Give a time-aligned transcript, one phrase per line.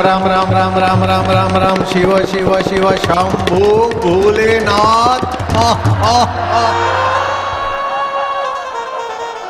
[0.00, 5.40] राम राम राम राम राम राम राम, शिव शिव शिव, शंभु, भोलेनाथ।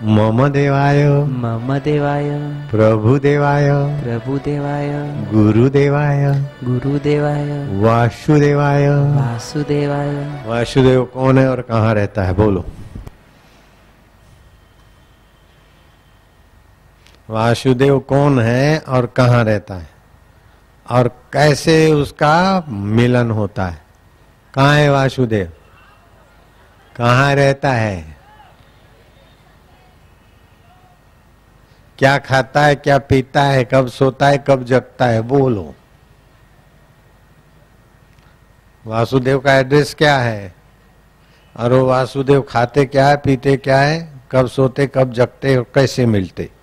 [0.03, 2.31] मम देवाय मम देवाय
[2.71, 3.69] प्रभु देवाय
[4.03, 4.89] प्रभुदेवाय।
[5.35, 7.49] गुरु देवाय गुरुदेवाय।
[7.81, 10.15] वासुदेवाय। वासुदेवाय।
[10.47, 12.33] वासुदेव कौन है और कहाँ रहता है?
[12.33, 12.65] बोलो।
[17.31, 19.89] वासुदेव कौन है और कहाँ रहता है?
[20.91, 23.83] और कैसे उसका मिलन होता है?
[24.55, 25.53] कहाँ है वासुदेव?
[26.97, 28.17] कहाँ रहता है?
[31.99, 35.75] क्या खाता है, क्या पीता है, कब सोता है, कब जगता है बोलो
[38.87, 40.55] वासुदेव का एड्रेस क्या है?
[41.57, 46.07] और वो वासुदेव खाते क्या है, पीते क्या है, कब सोते, कब जगते और कैसे
[46.07, 46.56] मिलते?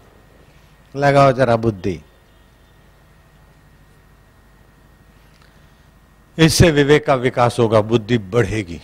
[0.95, 2.01] लगाओ जरा बुद्धि।
[6.37, 8.81] इससे विवेक का विकास होगा, बुद्धि बढ़ेगी।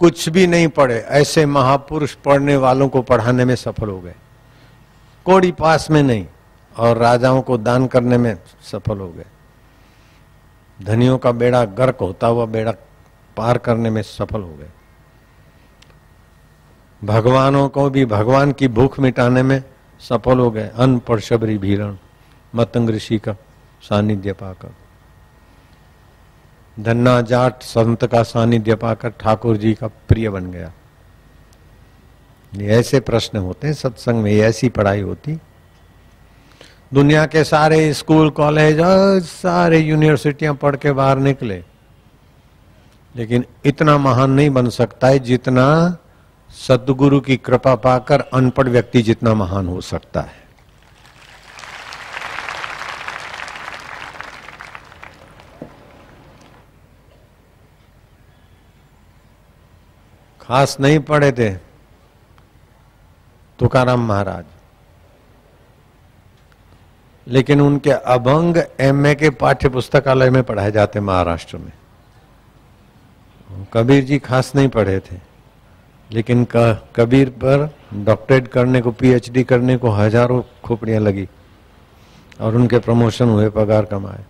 [0.00, 4.14] कुछ भी नहीं पढ़े, ऐसे महापुरुष पढ़ने वालों को पढ़ाने में सफल हो गए।
[5.24, 6.26] कोड़ी पास में नहीं,
[6.76, 9.26] और राजाओं को दान करने में सफल हो गए।
[10.82, 12.72] धनियों का बेड़ा गर्क होता हुआ बेड़ा
[13.36, 14.70] पार करने में सफल हो गए।
[17.04, 19.62] भगवानों को भी, भगवान की भूख मिटाने में
[20.00, 21.96] सफल हो गए। अनपढ़ शबरी भीरण,
[22.54, 23.32] मतंग ऋषि का
[23.82, 24.74] सानिध्य पाकर।
[26.80, 30.72] धन्ना जाट संत का सानिध्य पाकर ठाकुर जी का प्रिय बन गया।
[32.60, 35.38] ऐसे प्रश्न होते हैं सत्संग में ऐसी पढ़ाई होती।
[36.94, 41.64] दुनिया के सारे स्कूल, कॉलेज और सारे यूनिवर्सिटियाँ पढ़ के बाहर निकले।
[43.16, 45.96] लेकिन इतना महान नहीं बन सकता है जितना
[46.54, 50.42] सदगुरु की कृपा पाकर अनपढ़ व्यक्ति जितना महान हो सकता है।
[60.40, 61.54] खास नहीं पढ़े थे,
[63.58, 64.44] तुकाराम महाराज।
[67.26, 71.72] लेकिन उनके अभंग एमए के पाठ्य पुस्तकालय में पढ़ाए जाते महाराष्ट्र में।
[73.72, 75.33] कबीर जी खास नहीं पढ़े थे।
[76.12, 76.46] लेकिन
[76.96, 77.68] कबीर पर
[78.04, 81.28] डॉक्टरेट करने को पीएचडी करने को हज़ारों खोपड़ियाँ लगी
[82.40, 84.24] और उनके प्रमोशन हुए, पगार कमाए।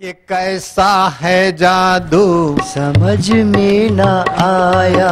[0.00, 0.90] ये कैसा
[1.20, 2.56] है जादू?
[2.64, 4.00] समझ में न
[4.42, 5.10] आया।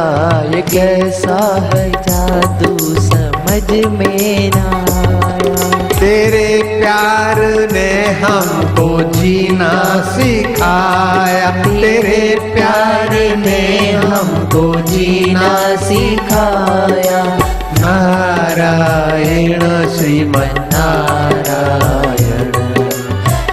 [0.53, 1.39] ये कैसा
[1.73, 2.77] है जादू?
[3.01, 5.55] समझ में न आया।
[5.99, 6.56] तेरे
[6.87, 17.39] प्यार ने हमको जीना सिखाया। तेरे प्यार ने हमको जीना सिखाया।
[17.79, 19.59] नारायण
[19.97, 22.51] श्रीमन नारायण।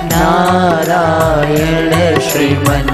[0.05, 2.94] नारायण श्रीमन्नारायण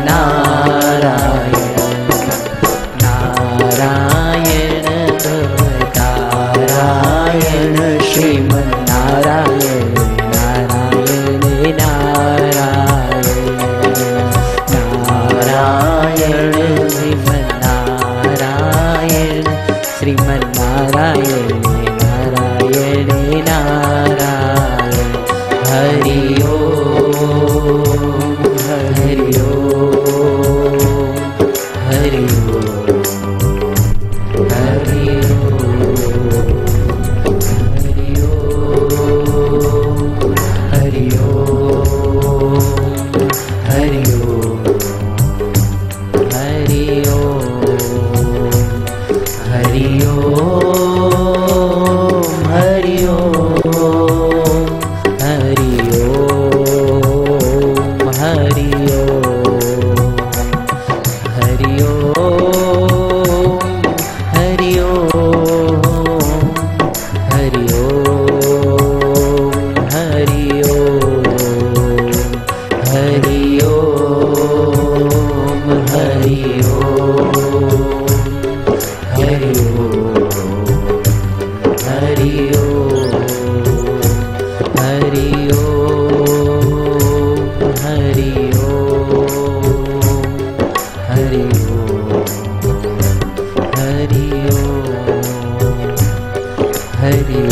[97.03, 97.43] हरि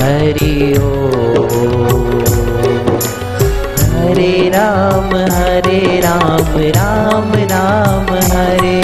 [0.00, 2.08] हरि ओम
[3.92, 8.83] हरे राम हरे राम राम राम हरे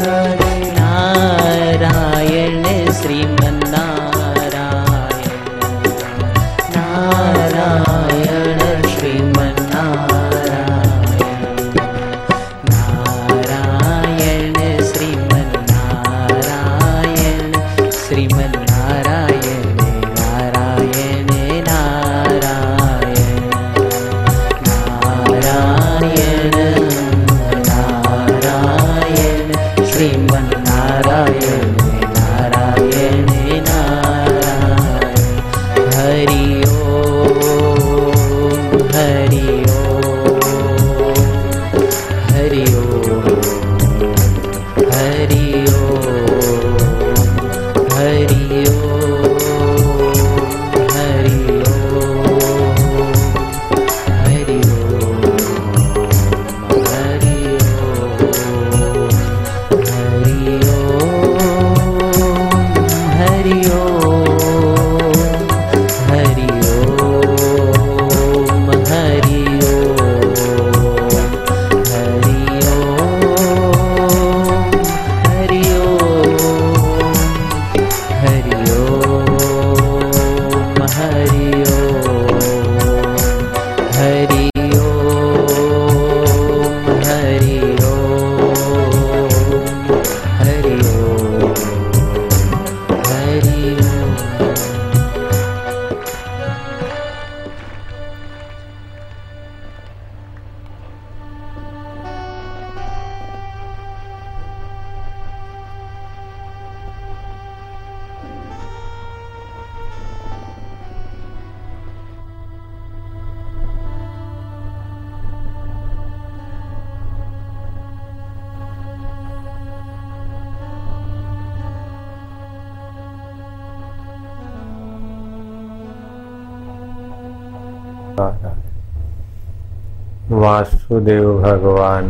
[131.41, 132.09] भगवान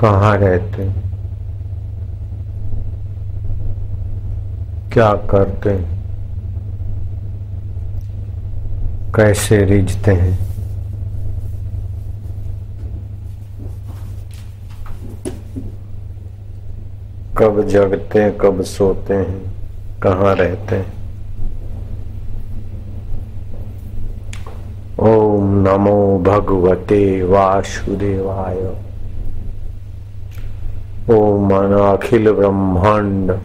[0.00, 0.84] कहाँ रहते?
[4.92, 5.76] क्या करते?
[9.14, 10.38] कैसे रिझते हैं
[17.38, 19.40] कब जगते हैं, कब सोते हैं,
[20.02, 20.99] कहाँ रहते हैं
[26.30, 28.58] भगवते वासुदेवाय।
[31.14, 31.50] ओम
[31.94, 33.38] अखिल ब्रह्मांड।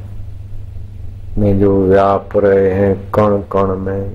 [1.37, 4.11] में जो व्याप रहे हैं कण कण में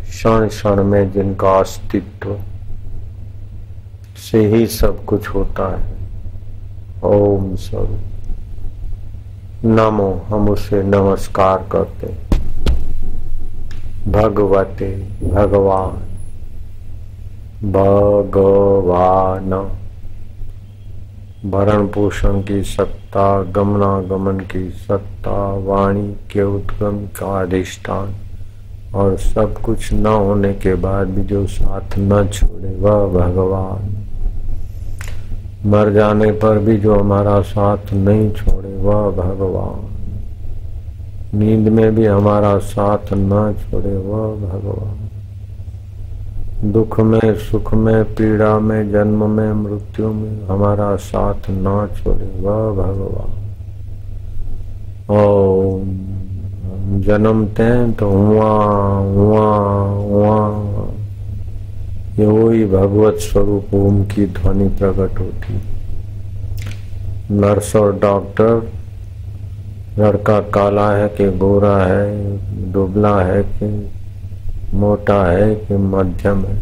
[0.00, 2.36] क्षण क्षण में जिनका अस्तित्व,
[4.16, 5.94] से ही सब कुछ होता है।
[7.04, 8.00] ओम स्वरूप
[9.64, 12.06] नमो, हम उसे नमस्कार करते
[14.10, 14.90] भगवते
[15.32, 16.11] भगवान।
[17.64, 19.50] भगवान।
[21.50, 28.14] भरण पोषण की सत्ता, गमनागमन की सत्ता, वाणी के उद्गम का अधिष्ठान
[28.94, 34.06] और सब कुछ न होने के बाद भी जो साथ न छोड़े वह भगवान।
[35.66, 39.88] मर जाने पर भी जो हमारा साथ नहीं छोड़े वह भगवान।
[41.38, 45.01] नींद में भी हमारा साथ न छोड़े वह भगवान।
[46.64, 52.72] दुख में, सुख में, पीड़ा में, जन्म में, मृत्यु में हमारा साथ ना छोड़े वह
[52.82, 53.40] भगवान
[55.10, 58.50] ओम जन्मते हैं तो हुआ
[58.98, 59.48] हुआ
[59.96, 60.36] हुआ।
[62.18, 65.60] ये वही भगवत स्वरूप ओम की ध्वनि प्रकट होती।
[67.30, 68.72] नर्स और डॉक्टर,
[69.98, 72.38] लड़का काला है कि गोरा है,
[72.72, 73.90] दुबला है कि
[74.72, 76.60] मोटा है कि मध्यम है,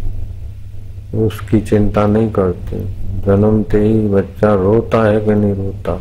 [1.25, 2.79] उसकी चिंता नहीं करते।
[3.27, 5.99] जन्मते ही बच्चा रोता है कि नहीं रोता?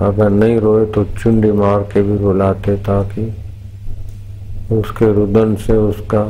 [0.00, 3.32] अगर नहीं रोए तो चुंडी मार के भी रुलाते ताकि
[4.72, 6.22] उसके रुदन से उसका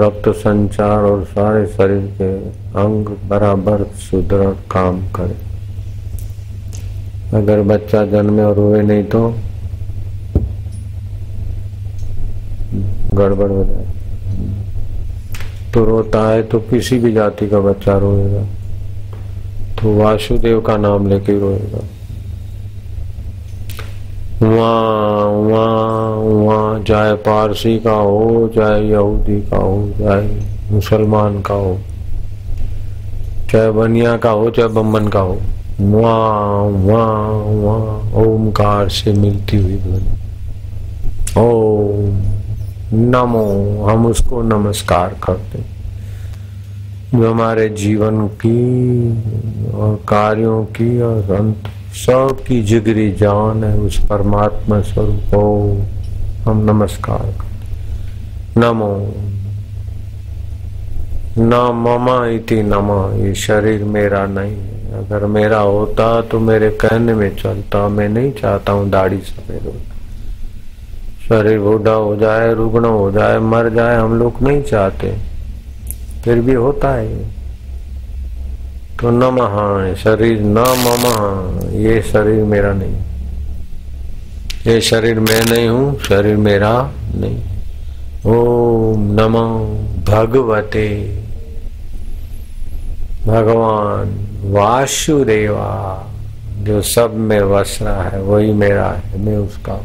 [0.00, 2.32] रक्त संचार और सारे शरीर के
[2.80, 5.36] अंग बराबर सुदृढ़ काम करे।
[7.36, 9.28] अगर बच्चा जन्मे और रोए नहीं तो
[13.14, 13.86] गड़बड़ हो जाए
[15.78, 18.42] तो रोता है तो किसी भी जाति का बच्चा रोएगा।
[19.78, 21.78] तो वासुदेव का नाम लेके रोएगा।
[26.84, 30.28] चाहे पारसी का हो चाहे यहूदी का हो चाहे
[30.72, 31.78] मुसलमान का हो,
[33.52, 35.38] चाहे बनिया का हो, चाहे बम्बन का हो।
[35.80, 36.60] वहाँ,
[38.24, 40.10] ओमकार से मिलती हुई ध्वनि।
[41.40, 42.37] ओम।
[42.92, 45.58] नमो, हम उसको नमस्कार करते
[47.14, 53.98] जो हमारे जीवन की और कार्यों की और अंत सब की जिगरी जान है, उस
[54.06, 55.42] परमात्मा स्वरूप को
[56.42, 58.94] हम नमस्कार करते नमो।
[61.38, 67.14] न ममा इति नमा, ये शरीर मेरा नहीं है। अगर मेरा होता तो मेरे कहने
[67.14, 69.97] में चलता, मैं नहीं चाहता हूँ दाढ़ी सफ़ेद होता।
[71.28, 75.12] शरीर बूढ़ा हो जाए, रुग्ण हो जाए, मर जाए, हम लोग नहीं चाहते।
[76.24, 77.36] फिर भी होता है
[78.98, 82.96] तो न महा शरीर न मम ये शरीर मेरा नहीं।
[84.66, 86.72] ये शरीर मैं नहीं हूँ, शरीर मेरा
[87.14, 87.38] नहीं।
[88.26, 89.44] ओम नमो
[90.08, 90.88] भगवते।
[93.26, 94.08] भगवान
[94.52, 95.70] वासुदेवा,
[96.58, 99.80] जो सब में वस रहा है, वही मेरा है, मैं उसका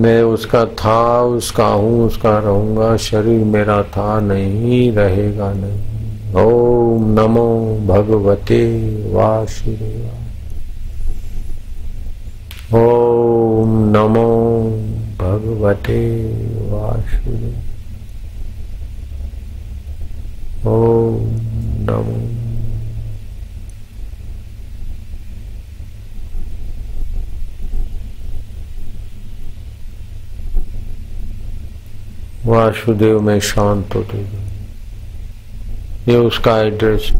[0.00, 5.88] मैं उसका था, उसका हूँ, उसका रहूँगा, शरीर मेरा था, नहीं रहेगा, नहीं।
[6.34, 8.64] ओम नमो भगवते
[9.12, 10.14] वासुदेवा
[12.78, 14.60] ओम नमो
[15.18, 16.24] भगवते
[16.68, 17.54] वासुदेव
[20.68, 21.24] ओम
[21.90, 22.37] नमो
[32.48, 34.18] वासुदेव में शांत होते
[36.08, 37.12] ये उसका एड्रेस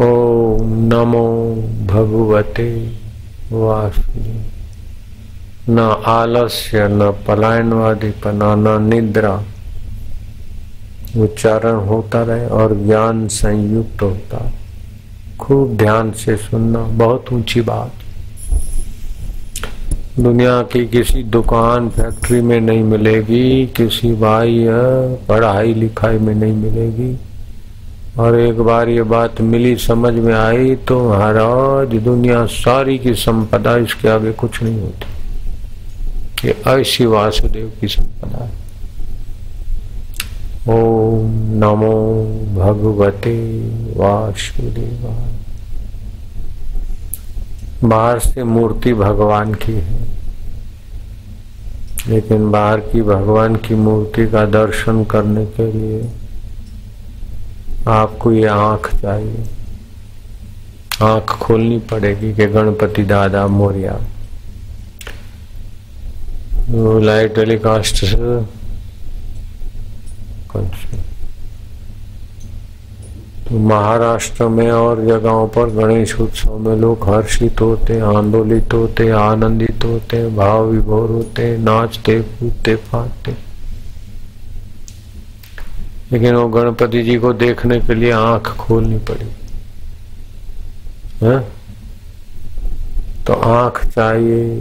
[0.00, 1.54] ओ नमो
[1.86, 2.86] भगवते
[3.52, 4.44] वासुदेव।
[5.70, 9.42] न आलस्य, न पलायनवादी पना न निद्रा।
[11.16, 14.52] उच्चारण होता रहे और ज्ञान संयुक्त होता।
[15.40, 17.92] खूब ध्यान से सुनना, बहुत ऊँची बात।
[20.20, 24.64] दुनिया की किसी दुकान फैक्ट्री में नहीं मिलेगी, किसी भाई
[25.28, 27.16] पढ़ाई लिखाई में नहीं मिलेगी।
[28.18, 33.76] और एक बार ये बात मिली, समझ में आई तो महाराज, दुनिया सारी की संपदा
[33.76, 38.50] इसके आगे कुछ नहीं होती। ये ऐसी वासुदेव की संपदा है।
[40.70, 41.30] ओम
[41.62, 41.96] नमो
[42.56, 43.38] भगवते
[43.96, 45.36] वासुदेवाय।
[47.84, 50.07] बाहर से मूर्ति भगवान की है।
[52.08, 56.10] लेकिन बाहर की भगवान की मूर्ति का दर्शन करने के लिए
[57.88, 59.44] आपको ये आँख चाहिए।
[61.02, 63.98] आँख खोलनी पड़ेगी कि गणपति दादा मोरिया।
[67.00, 68.04] लाइव टेलीकास्ट
[73.48, 79.84] तो महाराष्ट्र में और जगहों पर गणेश उत्सव में लोग हर्षित होते, आंदोलित होते, आनंदित
[79.84, 83.34] होते, भाव विभोर होते, नाचते, कूदते, फाटते।
[86.12, 89.30] लेकिन वो गणपति जी को देखने के लिए आँख खोलनी पड़ी।
[91.26, 91.40] है?
[93.26, 94.56] तो आँख चाहिए,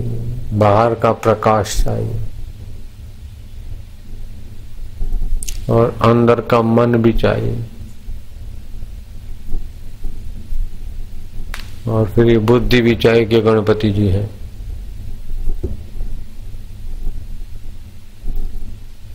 [0.53, 2.15] बाहर का प्रकाश चाहिए।
[5.70, 7.60] और अंदर का मन भी चाहिए।
[11.88, 14.29] और फिर ये बुद्धि भी चाहिए कि गणपति जी है।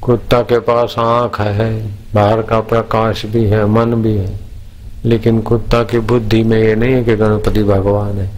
[0.03, 4.41] कुत्ता के पास आँख है, बाहर का प्रकाश भी है, मन भी है,
[5.05, 8.31] लेकिन कुत्ता की बुद्धि में ये नहीं है कि गणपति भगवान है।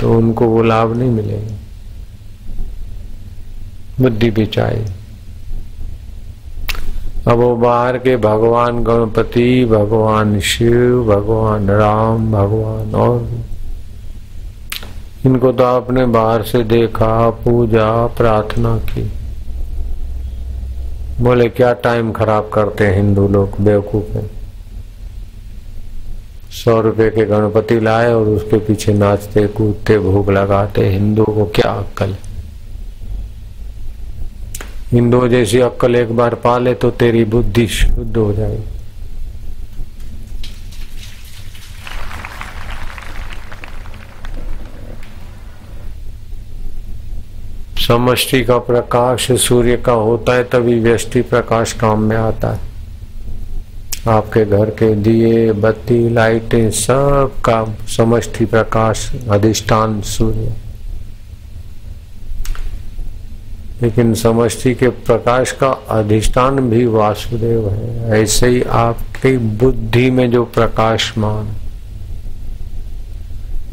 [0.00, 1.56] तो उनको वो लाभ नहीं मिलेगा।
[4.00, 4.86] बुद्धि भी चाहिए।
[7.26, 13.28] अब वो बाहर के भगवान गणपति, भगवान शिव, भगवान राम, भगवान और
[15.26, 19.12] इनको तो आपने बाहर से देखा, पूजा, प्रार्थना की।
[21.20, 24.30] बोले, क्या टाइम खराब करते हैं हिंदू लोग बेवकूफ़ है?
[26.50, 31.70] सौ रुपए के गणपति लाए और उसके पीछे नाचते, कूदते, भोग लगाते, हिंदू को क्या
[31.70, 32.14] अक्कल
[34.96, 38.64] हिंदू जैसी अक्कल एक बार पाले तो तेरी बुद्धि शुद्ध हो जाएगी।
[47.78, 52.60] समष्टि का प्रकाश सूर्य का होता है, तभी व्यष्टि प्रकाश काम में आता है।
[54.08, 60.54] आपके घर के दिए, बत्ती, लाइटें, सब का समष्टि प्रकाश अधिष्ठान सूर्य।
[63.82, 70.44] लेकिन समष्टि के प्रकाश का अधिष्ठान भी वासुदेव है। ऐसे ही आपकी बुद्धि में जो
[70.44, 71.48] प्रकाशमान,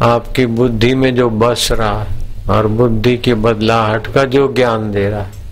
[0.02, 2.08] आपकी बुद्धि में जो बस रहा है
[2.50, 5.44] और बुद्धि के बदलाहट का जो ज्ञान दे रहा है,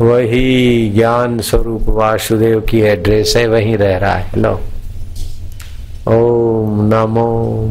[0.00, 4.60] वही ज्ञान स्वरूप वासुदेव की एड्रेस है, वहीं रह रहा है। लो।
[6.08, 7.28] ओम नमो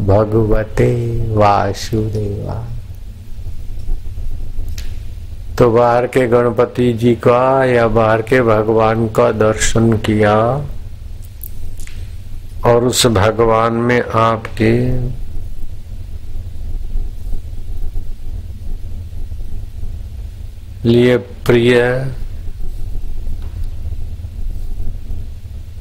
[0.07, 2.67] भगवते वासुदेवा
[5.59, 10.35] तो बाहर के गणपति जी का या बाहर के भगवान का दर्शन किया
[12.65, 14.71] और उस भगवान में आपके
[20.89, 21.79] लिए प्रिय,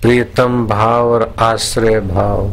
[0.02, 2.50] प्रियतम भाव और आश्रय भाव।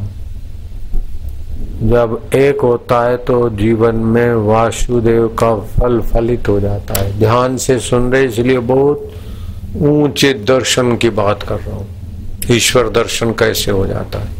[1.85, 7.57] जब एक होता है तो जीवन में वासुदेव का फल फलित हो जाता है। ध्यान
[7.57, 9.11] से सुन रहे, इसलिए बहुत
[9.75, 11.87] ऊँचे दर्शन की बात कर रहा हूँ।
[12.51, 14.33] ईश्वर दर्शन कैसे हो जाता है?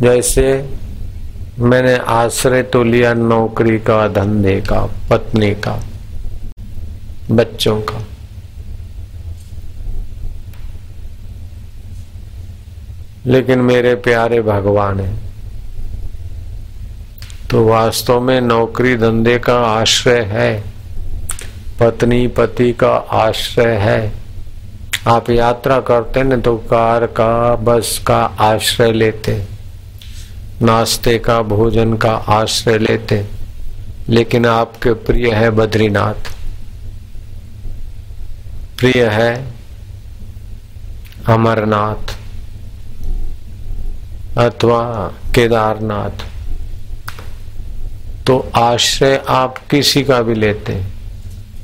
[0.00, 0.46] जैसे
[1.58, 5.78] मैंने आश्रय तो लिया नौकरी का, धंधे का, पत्नी का,
[7.30, 8.04] बच्चों का।
[13.28, 15.16] लेकिन मेरे प्यारे भगवान है।
[17.50, 20.64] तो वास्तव में नौकरी धंधे का आश्रय है,
[21.80, 24.12] पत्नी पति का आश्रय है।
[25.06, 29.44] आप यात्रा करते न तो कार का, बस का आश्रय लेते,
[30.62, 33.24] नाश्ते का, भोजन का आश्रय लेते,
[34.08, 36.36] लेकिन आपके प्रिय है बद्रीनाथ।
[38.78, 39.34] प्रिय है
[41.28, 42.17] अमरनाथ।
[44.38, 44.82] अथवा
[45.34, 46.26] केदारनाथ।
[48.26, 50.92] तो आश्रय आप किसी का भी लेते हैं।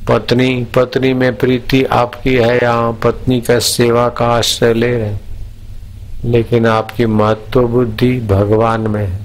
[0.09, 5.17] पत्नी पत्नी में प्रीति आपकी है या पत्नी का सेवा का आश्रय ले रहे
[6.25, 9.23] लेकिन आपकी महत्व बुद्धि भगवान में है।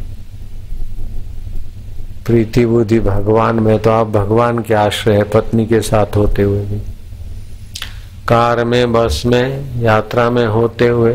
[2.26, 6.62] प्रीति बुद्धि भगवान में तो आप भगवान के आश्रय है, पत्नी के साथ होते हुए
[6.62, 6.80] भी।
[8.28, 11.14] कार में, बस में, यात्रा में होते हुए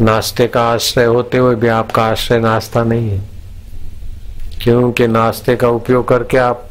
[0.00, 3.22] नाश्ते का आश्रय होते हुए भी आपका आश्रय नाश्ता नहीं है।
[4.62, 6.68] क्योंकि नाश्ते का उपयोग करके आप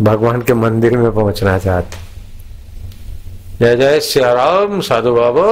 [0.00, 2.08] भगवान के मंदिर में पहुँचना चाहते
[3.58, 5.46] जय जय श्री राम साधु बाबू।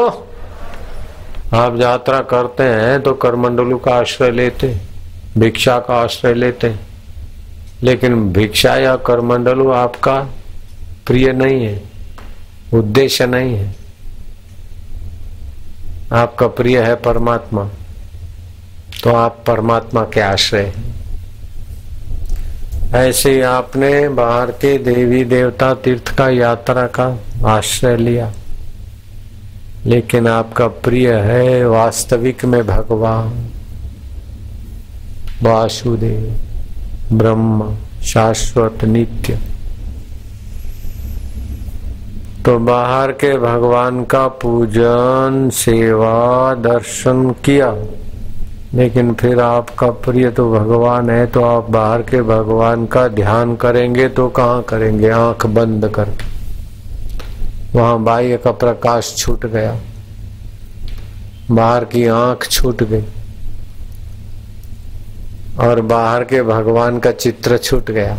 [1.56, 4.74] आप यात्रा करते हैं तो करमंडलू का आश्रय लेते
[5.38, 6.74] भिक्षा का आश्रय लेते
[7.82, 10.16] लेकिन भिक्षा या करमंडलू आपका
[11.06, 11.82] प्रिय नहीं है,
[12.74, 13.74] उद्देश्य नहीं है।
[16.12, 17.68] आपका प्रिय है परमात्मा
[19.02, 20.72] तो आप परमात्मा के आश्रय
[22.94, 28.32] ऐसे आपने बाहर के देवी देवता तीर्थ का यात्रा का आश्रय लिया।
[29.86, 33.50] लेकिन आपका प्रिय है वास्तविक में भगवान,
[35.42, 36.34] वासुदेव,
[37.18, 39.38] ब्रह्म, शाश्वत नित्य।
[42.44, 47.74] तो बाहर के भगवान का पूजन, सेवा, दर्शन किया।
[48.74, 54.08] लेकिन फिर आपका प्रिय तो भगवान है तो आप बाहर के भगवान का ध्यान करेंगे
[54.08, 55.10] तो कहाँ करेंगे?
[55.10, 56.08] आँख बंद कर।
[57.74, 59.76] वहाँ बाह्य का प्रकाश छूट गया।
[61.50, 63.04] बाहर की आँख छूट गई।
[65.60, 68.18] और बाहर के भगवान का चित्र छूट गया।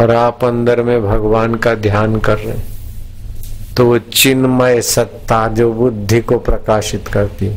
[0.00, 2.64] और आप अंदर में भगवान का ध्यान कर रहे हैं।
[3.76, 7.48] तो वो चिन्मय सत्ता जो बुद्धि को प्रकाशित करती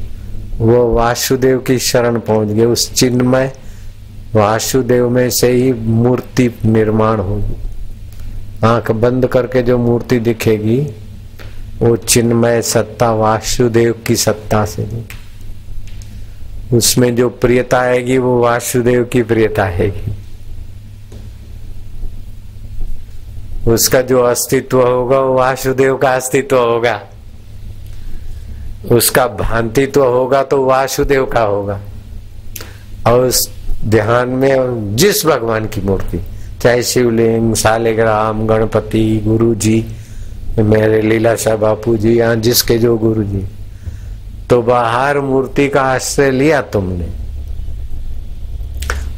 [0.57, 3.51] वो वासुदेव की शरण पहुँच गए उस चिन्मय
[4.35, 7.55] वासुदेव में से ही मूर्ति निर्माण होगी।
[8.65, 10.79] आँख बंद करके जो मूर्ति दिखेगी,
[11.79, 14.87] वो चिन्मय सत्ता वासुदेव की सत्ता से
[16.73, 20.24] उसमें जो प्रियता आएगी, वो वासुदेव की प्रियता आएगी।
[23.67, 27.01] उसका जो अस्तित्व होगा, वो वासुदेव का अस्तित्व होगा।
[28.91, 31.79] उसका भांति तो होगा तो वासुदेव का होगा।
[33.07, 33.49] और उस
[33.85, 36.21] ध्यान में जिस भगवान की मूर्ति,
[36.61, 39.85] चाहे शिवलिंग सालेग्राम गणपति गुरु जी
[40.59, 43.45] मेरे लीला लीलाशाह बापू जी, या जिसके जो गुरु जी
[44.49, 47.24] तो बाहर मूर्ति का आश्रय लिया तुमने।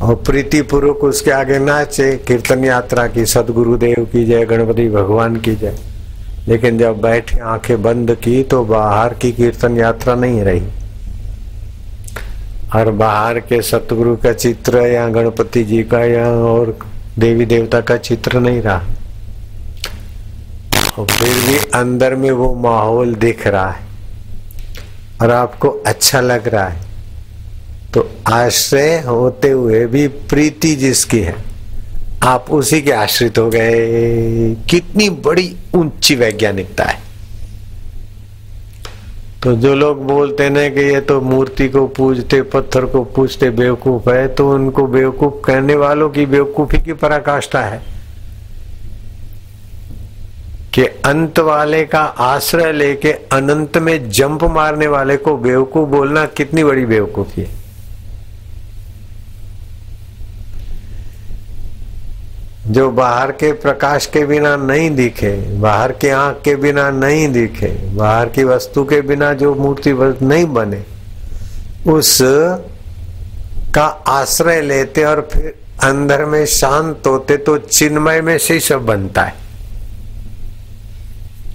[0.01, 5.55] और प्रीति पूर्वक उसके आगे नाचे, कीर्तन यात्रा की, सदगुरुदेव की जय, गणपति भगवान की
[5.55, 5.75] जय।
[6.47, 10.63] लेकिन जब बैठे, आँखें बंद की तो बाहर की कीर्तन यात्रा नहीं रही।
[12.75, 16.77] और बाहर के सतगुरु का चित्र या गणपति जी का या और
[17.19, 18.81] देवी देवता का चित्र नहीं रहा।
[20.99, 23.85] और फिर भी अंदर में वो माहौल दिख रहा है।
[25.21, 26.86] और आपको अच्छा लग रहा है।
[27.93, 31.35] तो आश्रय होते हुए भी प्रीति जिसकी है,
[32.23, 37.05] आप उसी के आश्रित हो गए। कितनी बड़ी ऊँची वैज्ञानिकता है।
[39.43, 44.09] तो जो लोग बोलते ना कि ये तो मूर्ति को पूजते, पत्थर को पूजते बेवकूफ़
[44.09, 47.81] है तो उनको बेवकूफ़ कहने वालों की बेवकूफ़ी की पराकाष्ठा है
[50.73, 56.63] कि अंत वाले का आश्रय लेके अनंत में जंप मारने वाले को बेवकूफ़ बोलना कितनी
[56.63, 57.66] बड़ी बेवकूफ़ी है।
[62.67, 67.67] जो बाहर के प्रकाश के बिना नहीं दिखे, बाहर के आँख के बिना नहीं दिखे,
[67.95, 70.83] बाहर की वस्तु के बिना जो मूर्ति नहीं बने,
[71.87, 72.17] उस
[73.75, 75.53] का आश्रय लेते और फिर
[75.83, 79.45] अंदर में शांत होते तो चिन्मय में से सब बनता है।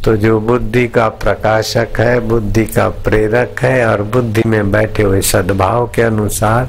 [0.04, 5.20] तो जो बुद्धि का प्रकाशक है, बुद्धि का प्रेरक है और बुद्धि में बैठे हुए
[5.22, 6.68] सद्भाव के अनुसार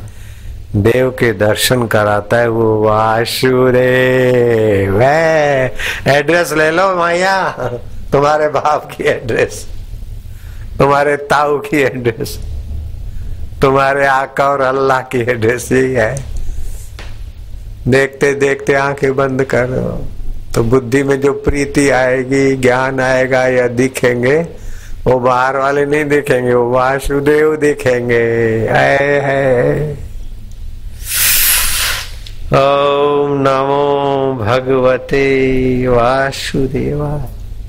[0.75, 5.75] देव के दर्शन कराता है वो वासुदेव है
[6.07, 7.49] एड्रेस ले लो माया।
[8.11, 9.67] तुम्हारे बाप की एड्रेस
[10.79, 12.39] तुम्हारे ताऊ की एड्रेस
[13.61, 16.25] तुम्हारे आका और अल्लाह की एड्रेस यही है।
[17.87, 20.07] देखते देखते आँखें बंद करो।
[20.55, 24.47] तो बुद्धि में जो प्रीति आएगी ज्ञान आएगा या दिखेंगे
[25.05, 28.23] वो बाहर वाले नहीं दिखेंगे वो वासुदेव दिखेंगे।
[28.69, 30.02] है, है।
[32.53, 35.23] ओम नमो भगवते
[35.87, 37.07] वासुदेवा।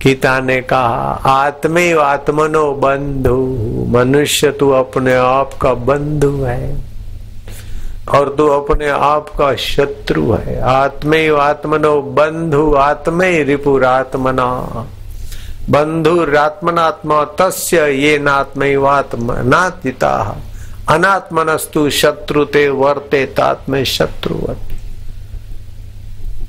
[0.03, 3.37] गीता ने कहा, आत्मे आत्मनो बंधु,
[3.89, 6.77] मनुष्य तू अपने आप का बंधु है
[8.09, 14.49] और तू अपने आप का शत्रु है। आत्मे आत्मनो बंधु, आत्मे रिपुरात्मना।
[15.71, 18.65] बंधुरात्मनात्मा तस्य ये नात्म
[19.49, 20.37] नातिता
[20.89, 24.74] अनात्मनस्तु शत्रु ते वर्ते तात्मे शत्रुवत।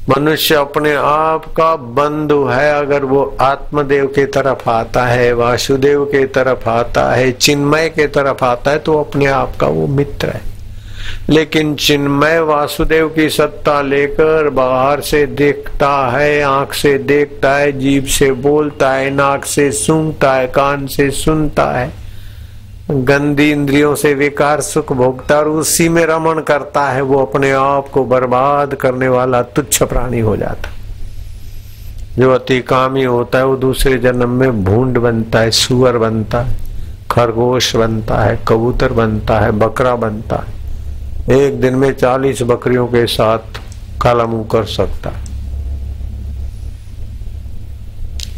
[0.09, 6.25] मनुष्य अपने आप का बंधु है, अगर वो आत्मदेव के तरफ़ आता है, वासुदेव के
[6.25, 10.41] तरफ़ आता है, चिन्मय के तरफ़ आता है तो अपने आप का वो मित्र है।
[11.29, 18.05] लेकिन चिन्मय वासुदेव की सत्ता लेकर बाहर से देखता है, आँख से देखता है, जीभ
[18.05, 22.04] से बोलता है, नाक से सूंघता है, कान से सुनता है।
[22.91, 27.89] गंदी इंद्रियों से विकार, सुख भोगता और उसी में रमण करता है, वो अपने आप
[27.89, 30.69] को बर्बाद करने वाला तुच्छ प्राणी हो जाता
[32.17, 36.57] जो अति कामी होता है, वो दूसरे जन्म में भूड बनता है, सुअर बनता है,
[37.11, 43.07] खरगोश बनता है, कबूतर बनता है, बकरा बनता है। एक दिन में चालीस बकरियों के
[43.07, 43.61] साथ
[44.01, 45.34] काला मुँह कर सकता है।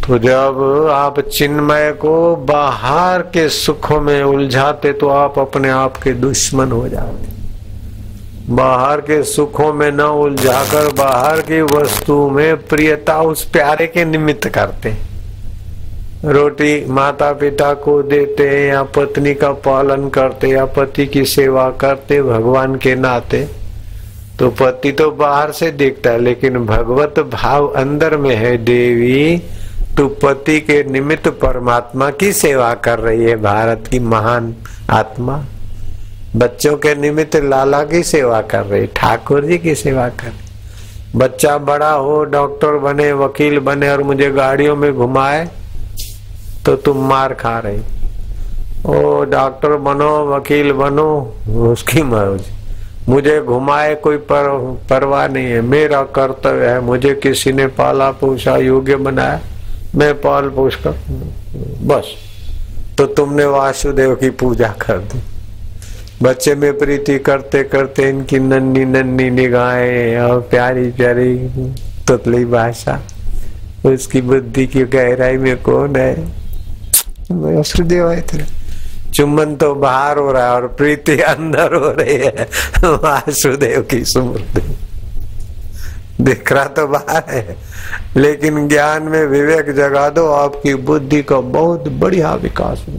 [0.08, 6.12] तो जब आप चिन्मय को बाहर के सुखों में उलझाते तो आप अपने आप के
[6.12, 7.36] दुश्मन हो जाते।
[8.54, 14.48] बाहर के सुखों में न उलझाकर, बाहर की वस्तु में प्रियता, उस प्यारे के निमित्त
[14.48, 14.94] करते।
[16.26, 22.22] रोटी माता पिता को देते या पत्नी का पालन करते या पति की सेवा करते,
[22.22, 23.48] भगवान के नाते।
[24.40, 29.42] तो पति तो बाहर से दिखता है, लेकिन भगवत भाव अंदर में है, देवी
[29.98, 34.54] तू पति के निमित्त परमात्मा की सेवा कर रही है भारत की महान
[34.90, 35.38] आत्मा।
[36.36, 41.58] बच्चों के निमित्त लाला की सेवा कर रही ठाकुर जी की सेवा कर रही बच्चा
[41.60, 45.46] बड़ा हो डॉक्टर बने वकील बने और मुझे गाड़ियों में घुमाए
[46.66, 47.82] तो तुम मार खा रही
[48.86, 51.10] ओ डॉक्टर बनो वकील बनो
[51.72, 52.46] उसकी मौज।
[53.10, 54.48] मुझे घुमाए कोई पर,
[54.90, 59.40] परवाह नहीं है मेरा कर्तव्य है मुझे किसी ने पाला पोषा योग्य बनाया।
[59.98, 60.92] मैं पाल पोष कर
[61.84, 62.14] बस।
[62.98, 65.22] तो तुमने वासुदेव की पूजा कर दी।
[66.22, 71.36] बच्चे में प्रीति करते करते इनकी नन्नी नन्नी निगाहें और प्यारी प्यारी
[72.08, 73.00] तुतली भाषा।
[73.86, 76.14] उसकी बुद्धि की गहराई में कौन है?
[77.32, 78.46] वासुदेव है तेरा
[79.12, 82.50] चुम्बन तो बाहर हो रहा है और प्रीति अंदर हो रही है।
[82.86, 84.62] वासुदेव की स्मृति।
[86.22, 87.56] दिख रहा तो बाहर है।
[88.18, 92.94] लेकिन ज्ञान में विवेक जगा दो, आपकी बुद्धि का बहुत बढ़िया विकास हो।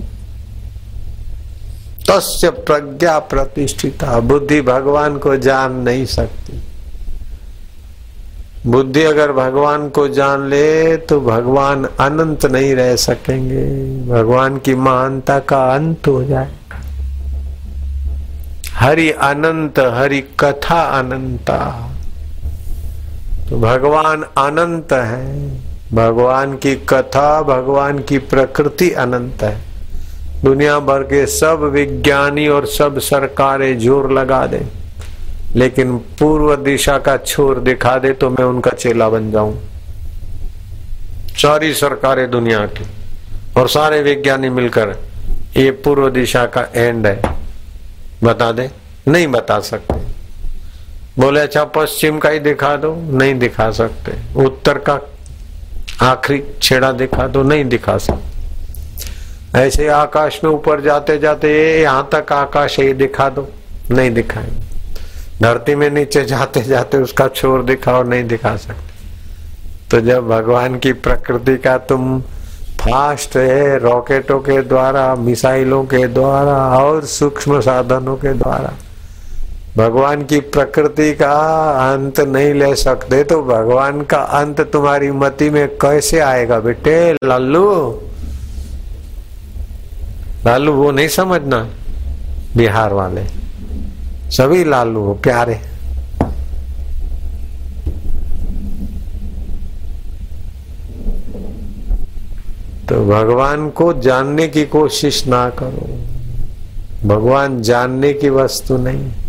[2.11, 6.63] तस्य प्रज्ञा प्रतिष्ठिता। बुद्धि भगवान को जान नहीं सकती।
[8.67, 13.67] बुद्धि अगर भगवान को जान ले तो भगवान अनंत नहीं रह सकेंगे।
[14.09, 16.81] भगवान की महानता का अंत हो जाएगा।
[18.75, 21.91] हरि अनंत, हरि कथा अनंता।
[23.51, 25.49] तो भगवान अनंत है।
[25.93, 29.57] भगवान की कथा, भगवान की प्रकृति अनंत है।
[30.45, 34.61] दुनिया भर के सब विज्ञानी और सब सरकारें ज़ोर लगा दे।
[35.57, 39.57] लेकिन पूर्व दिशा का छोर दिखा दे तो मैं उनका चेला बन जाऊँ।
[41.37, 42.87] सारी सरकारें दुनिया की
[43.57, 44.97] और सारे विज्ञानी मिलकर
[45.57, 47.21] ये पूर्व दिशा का एंड है।
[48.25, 48.71] बता दे?
[49.09, 50.18] नहीं बता सकते।
[51.19, 55.01] बोले अच्छा पश्चिम का ही दिखा दो, नहीं दिखा सकते। उत्तर का
[56.03, 61.51] आखिरी छेड़ा दिखा दो, नहीं दिखा सकते। ऐसे आकाश में ऊपर जाते जाते
[61.83, 63.49] यहाँ तक आकाश ये दिखा दो,
[63.91, 64.51] नहीं दिखाए
[65.43, 68.97] धरती में नीचे जाते जाते उसका छोर दिखाओ, नहीं दिखा सकते।
[69.91, 72.21] तो जब भगवान की प्रकृति का तुम
[72.81, 78.73] फास्ट है, रॉकेटों के द्वारा, मिसाइलों के द्वारा और सूक्ष्म साधनों के द्वारा
[79.79, 81.33] भगवान की प्रकृति का
[81.93, 87.13] अंत नहीं ले सकते तो भगवान का अंत तुम्हारी मति में कैसे आएगा बेटे?
[87.13, 88.01] लालू?
[90.47, 91.69] लालू, वो नहीं समझना,
[92.57, 93.25] बिहार वाले।
[94.31, 95.61] सभी लालू हो, प्यारे।
[102.89, 105.87] तो भगवान को जानने की कोशिश ना करो।
[107.09, 109.28] भगवान जानने की वस्तु नहीं।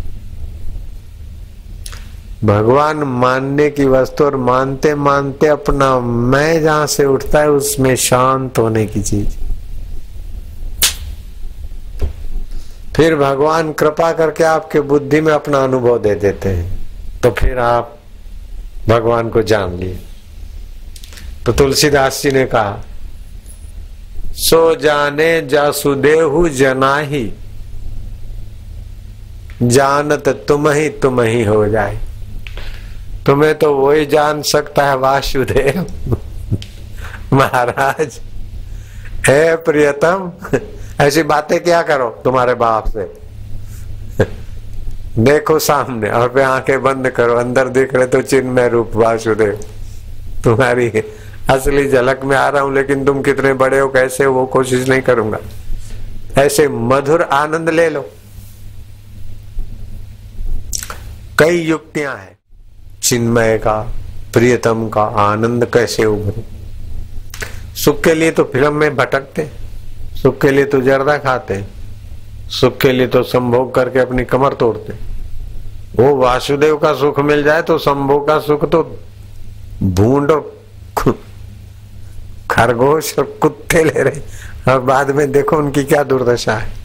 [2.44, 8.58] भगवान मानने की वस्तु और मानते मानते अपना मैं जहाँ से उठता है, उसमें शांत
[8.58, 9.30] होने की चीज़।
[12.96, 16.78] फिर भगवान कृपा करके आपके बुद्धि में अपना अनुभव दे देते हैं।
[17.22, 17.98] तो फिर आप
[18.88, 19.98] भगवान को जान लिए।
[21.46, 22.80] तो तुलसीदास जी ने कहा,
[24.32, 27.32] सो जाने जासुदेहु जनाही,
[29.62, 31.98] जानत तुम ही तुम ही हो जाए।
[33.30, 35.86] तुम्हें तो वही जान सकता है, वासुदेव।
[37.32, 38.20] महाराज,
[39.26, 40.32] हे प्रियतम,
[41.00, 43.04] ऐसी बातें क्या करो तुम्हारे बाप से?
[45.18, 49.60] देखो सामने, और पे आँखें बंद करो, अंदर दिख रहे तो चिन्ह में रूप, वासुदेव।
[50.44, 50.88] तुम्हारी
[51.50, 55.02] असली झलक में आ रहा हूँ, लेकिन तुम कितने बड़े हो, कैसे वो कोशिश नहीं
[55.02, 55.38] करूँगा।
[56.38, 58.10] ऐसे मधुर आनंद ले लो।
[61.38, 62.39] कई युक्तियाँ हैं।
[63.10, 63.80] चिन्मय का,
[64.32, 66.42] प्रियतम का आनंद कैसे उभरे?
[67.74, 69.48] सुख के लिए तो फ़िल्म में भटकते,
[70.22, 71.64] सुख के लिए तो जर्दा खाते,
[72.50, 74.92] सुख के लिए तो संभोग करके अपनी कमर तोड़ते।
[75.96, 78.82] वो वासुदेव का सुख मिल जाए तो संभोग का सुख तो
[79.82, 80.58] भूड और
[82.50, 86.79] खरगोश और कुत्ते ले रहे। और बाद में देखो उनकी क्या दुर्दशा है।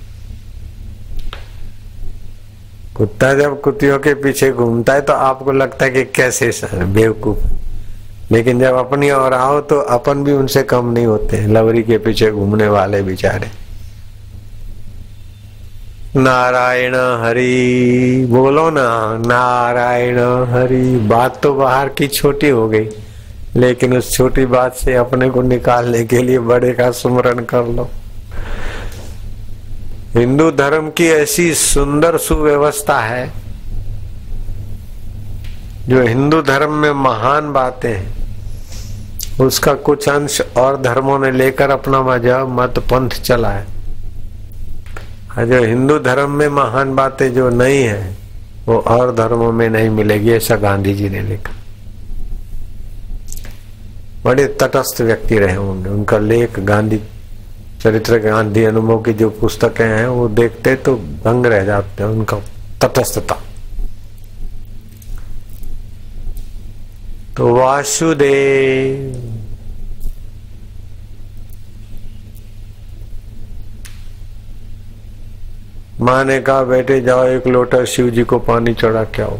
[2.95, 7.43] कुत्ता जब कुत्तियों के पीछे घूमता है तो आपको लगता है कि कैसे बेवकूफ़
[8.31, 12.31] लेकिन जब अपनी और आओ तो अपन भी उनसे कम नहीं होते लवरी के पीछे
[12.31, 13.49] घूमने वाले बेचारे।
[16.17, 18.88] नारायण हरि, बोलो ना,
[19.19, 22.88] नारायण हरि। बात तो बाहर की छोटी हो गई,
[23.55, 27.89] लेकिन उस छोटी बात से अपने को निकालने के लिए बड़े का सुमरण कर लो।
[30.15, 33.32] हिंदू धर्म की ऐसी सुंदर सुव्यवस्था है,
[35.88, 38.13] जो हिंदू धर्म में महान बातें हैं,
[39.39, 43.65] उसका कुछ अंश और धर्मों ने लेकर अपना मज़हब मत पंथ चला है।
[45.39, 48.15] जो हिंदू धर्म में महान बातें जो नहीं है,
[48.65, 51.54] वो और धर्मों में नहीं मिलेगी, ऐसा गांधी जी ने लिखा।
[54.23, 56.99] बड़े तटस्थ व्यक्ति रहे होंगे, उनका लेख गांधी
[57.86, 62.38] चरित्र गांधी अनुभव की जो पुस्तकें हैं, वो देखते तो दंग रह जाते हैं उनका
[62.82, 63.36] तटस्थता।
[67.38, 69.21] तो वासुदेव
[76.02, 79.38] माँ ने कहा, बेटे, जाओ एक लोटा शिव जी को पानी चढ़ा के आओ।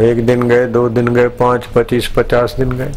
[0.00, 2.92] एक दिन गए, दो दिन गए, पाँच, पच्चीस, पचास दिन गए।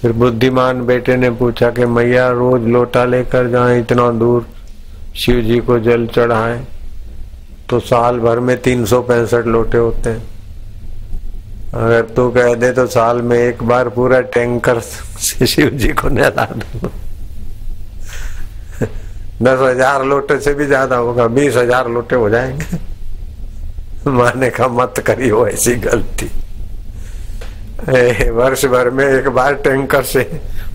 [0.00, 4.46] फिर बुद्धिमान बेटे ने पूछा कि मैया, रोज लोटा लेकर जाए इतना दूर?
[5.16, 6.64] शिव जी को जल चढ़ाए।
[7.70, 10.28] तो साल भर में तीन सौ पैंसठ लोटे होते हैं।
[11.74, 16.08] अगर तू कह दे तो साल में एक बार पूरा टैंकर से शिव जी को
[16.08, 16.90] नहला दो।
[19.42, 22.78] दस हज़ार लोटे से भी ज़्यादा होगा, बीस हज़ार लोटे हो जाएँगे।
[24.10, 26.30] माने का मत करियो ऐसी गलती।
[28.30, 30.20] वर्ष भर में एक बार टैंकर से,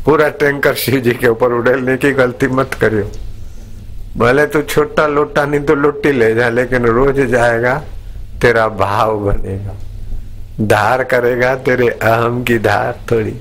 [0.05, 3.11] पूरा टैंकर शिव जी के ऊपर उड़ेलने की गलती मत करियो।
[4.17, 7.83] भले तू छोटा लोटा नहीं तो लुट्टी ले जा, लेकिन रोज जाएगा,
[8.41, 9.75] तेरा भाव बनेगा।
[10.61, 13.39] धार करेगा, तेरे अहम की धार थोड़ी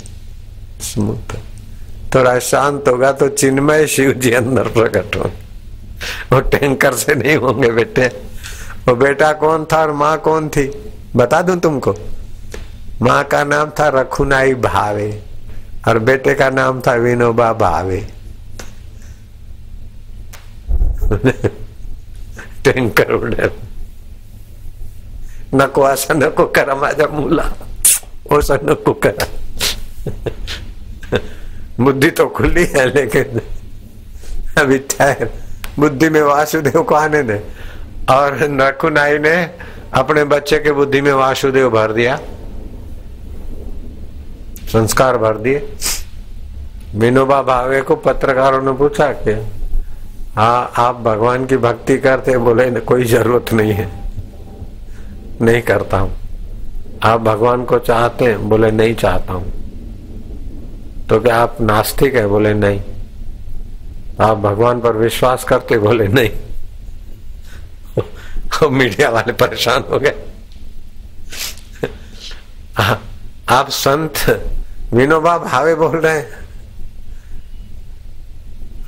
[0.80, 1.34] स्मूथ।
[2.14, 5.44] थोड़ा शांत होगा तो चिन्मय शिव जी अंदर प्रकट होंगे।
[6.32, 8.06] वो टैंकर से नहीं होंगे बेटे।
[8.88, 10.92] वो बेटा कौन था और माँ कौन थी?
[11.16, 11.94] बता दूँ तुमको।
[13.02, 15.10] माँ का नाम था रखुनाई भावे,
[15.88, 18.00] और बेटे का नाम था विनोबा भावे।
[22.64, 23.50] टैंकर उड़े
[25.54, 27.42] नको असं नको करा माझ्या मुला।
[28.32, 29.26] असं नको करा
[31.80, 33.40] बुद्धि तो खुली है, लेकिन
[34.58, 35.28] अभी ठहर।
[35.78, 37.38] बुद्धि में वासुदेव को आने दे
[38.10, 39.34] और नकुनाई ने
[39.94, 42.18] अपने बच्चे के बुद्धि में वासुदेव भर दिया।
[44.74, 45.58] संस्कार भर दिए।
[46.94, 49.32] विनोबा भावे को पत्रकारों ने पूछा कि
[50.36, 53.86] हाँ आप भगवान की भक्ति करते बोले कोई ज़रूरत नहीं है।
[55.40, 56.12] नहीं करता हूँ।
[57.02, 58.48] आप भगवान को चाहते हैं?
[58.48, 59.52] बोले, नहीं चाहता हूँ।
[61.08, 62.26] तो क्या आप नास्तिक है?
[62.26, 62.80] बोले, नहीं।
[64.20, 66.30] आप भगवान पर विश्वास करते बोले, नहीं।
[68.70, 70.14] मीडिया वाले परेशान हो गए।
[73.48, 74.14] आप संत
[74.94, 76.26] विनोबा भावे बोल रहे हैं।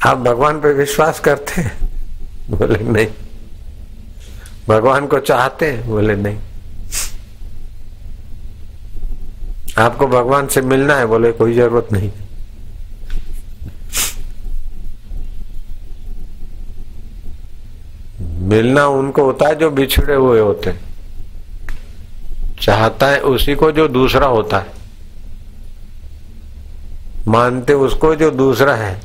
[0.07, 1.79] आप भगवान पे विश्वास करते हैं?
[2.51, 3.07] बोले, नहीं।
[4.69, 5.89] भगवान को चाहते हैं?
[5.89, 6.39] बोले, नहीं।
[9.79, 11.07] आपको भगवान से मिलना है?
[11.07, 12.11] बोले, कोई ज़रूरत नहीं।
[18.49, 20.81] मिलना उनको होता है जो बिछड़े हुए होते हैं।
[22.63, 24.86] चाहता है उसी को जो दूसरा होता है।
[27.29, 29.01] मानते उसको जो दूसरा है।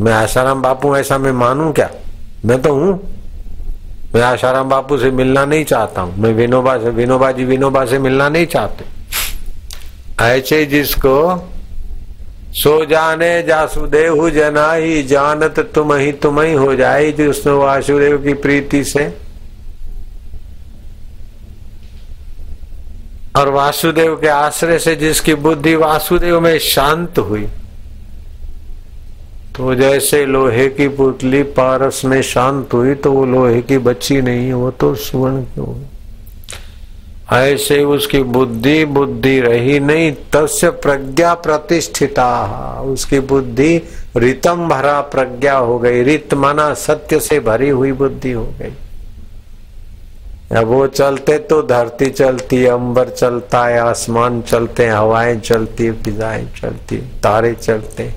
[0.00, 1.90] मैं आशाराम बापू ऐसा मैं मानू क्या?
[2.44, 2.92] मैं तो हूँ।
[4.14, 7.98] मैं आशाराम बापू से मिलना नहीं चाहता हूँ। मैं विनोबा से, विनोबा जी विनोबा से
[7.98, 8.84] मिलना नहीं चाहते।
[10.24, 11.18] ऐसे जिसको
[12.52, 18.34] सो जाने जासुदेव जना ही जानत तुम ही तुम ही हो जाए, जिसने वासुदेव की
[18.34, 19.04] प्रीति से
[23.38, 27.46] और वासुदेव के आश्रय से जिसकी बुद्धि वासुदेव में शांत हुई
[29.56, 34.52] तो जैसे लोहे की पुतली पारस में शांत हुई तो वो लोहे की बच्ची नहीं,
[34.52, 35.74] वो तो सुवर्ण की क्यों
[37.32, 42.28] ऐसे उसकी बुद्धि बुद्धि रही नहीं, तस्य प्रज्ञा प्रतिष्ठिता।
[42.82, 43.76] उसकी बुद्धि
[44.16, 48.72] रितम भरा प्रज्ञा हो गई, रित माना सत्य से भरी हुई बुद्धि हो गई।
[50.52, 57.54] वो चलते तो धरती चलती, अंबर चलता है आसमान चलते, हवाएँ चलती, फिजाएँ चलती, तारे
[57.54, 58.14] चलते।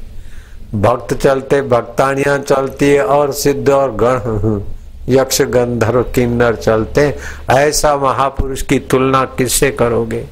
[0.76, 4.62] भक्त चलते, भक्तानियाँ चलती है और सिद्ध और गण
[5.10, 7.16] यक्ष, गंधर्व, किन्नर चलते।
[7.50, 10.28] ऐसा महापुरुष की तुलना किससे करोगे?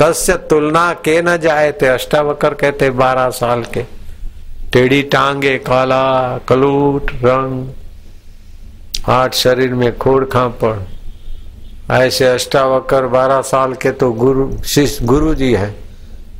[0.00, 3.82] तस्य तुलना के न जाए थे अष्टावकर कहते बारह साल के।
[4.72, 7.68] टेढ़ी टांगे, काला, कलूट रंग
[9.08, 10.78] आठ शरीर में खोड़ खापड़
[11.90, 15.74] ऐसे अष्टावकर बारह साल के तो गुरु, शिष्य गुरु जी है।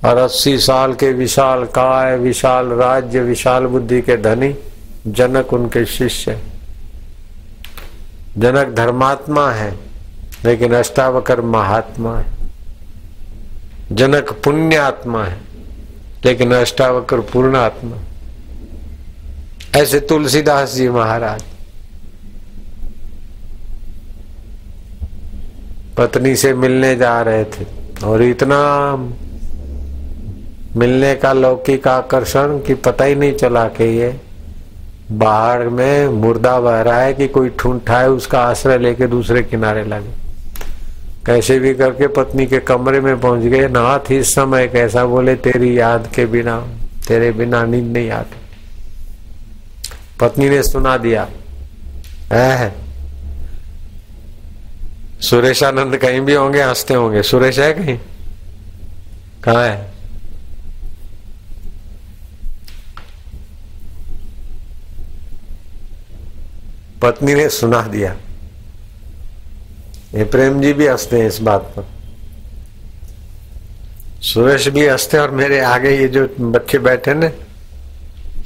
[0.04, 4.54] और अस्सी साल के विशाल काय, विशाल राज्य, विशाल बुद्धि के धनी,
[5.06, 6.40] जनक उनके शिष्य
[8.38, 9.70] जनक धर्मात्मा है,
[10.44, 12.40] लेकिन अष्टावकर महात्मा है।
[13.92, 15.40] जनक पुण्यात्मा है,
[16.24, 17.96] लेकिन अष्टावकर पूर्ण आत्मा
[19.76, 21.44] ऐसे तुलसीदास जी महाराज
[25.98, 27.66] पत्नी से मिलने जा रहे थे।
[28.04, 28.58] और इतना
[30.76, 34.20] मिलने का लौकिक आकर्षण कि पता ही नहीं चला कि ये
[35.12, 39.84] बाहर में मुर्दा बह रहा है कि कोई ठूंठा है उसका आश्रय लेके दूसरे किनारे
[39.84, 40.10] लगे।
[41.26, 45.78] कैसे भी करके पत्नी के कमरे में पहुँच गए। नाथ, इस समय कैसा बोले, तेरी
[45.78, 46.58] याद के बिना,
[47.08, 48.40] तेरे बिना नींद नहीं आती।
[50.20, 51.28] पत्नी ने सुना दिया
[52.32, 52.81] है
[55.22, 57.98] सुरेशानंद कहीं भी होंगे, हँसते होंगे। सुरेश है कहीं?
[59.44, 59.92] कहा है?
[67.02, 68.16] पत्नी ने सुना दिया।
[70.14, 71.86] ये प्रेम जी भी हँसते हैं इस बात पर।
[74.22, 77.32] सुरेश भी हँसते और मेरे आगे ये जो बच्चे बैठे ने,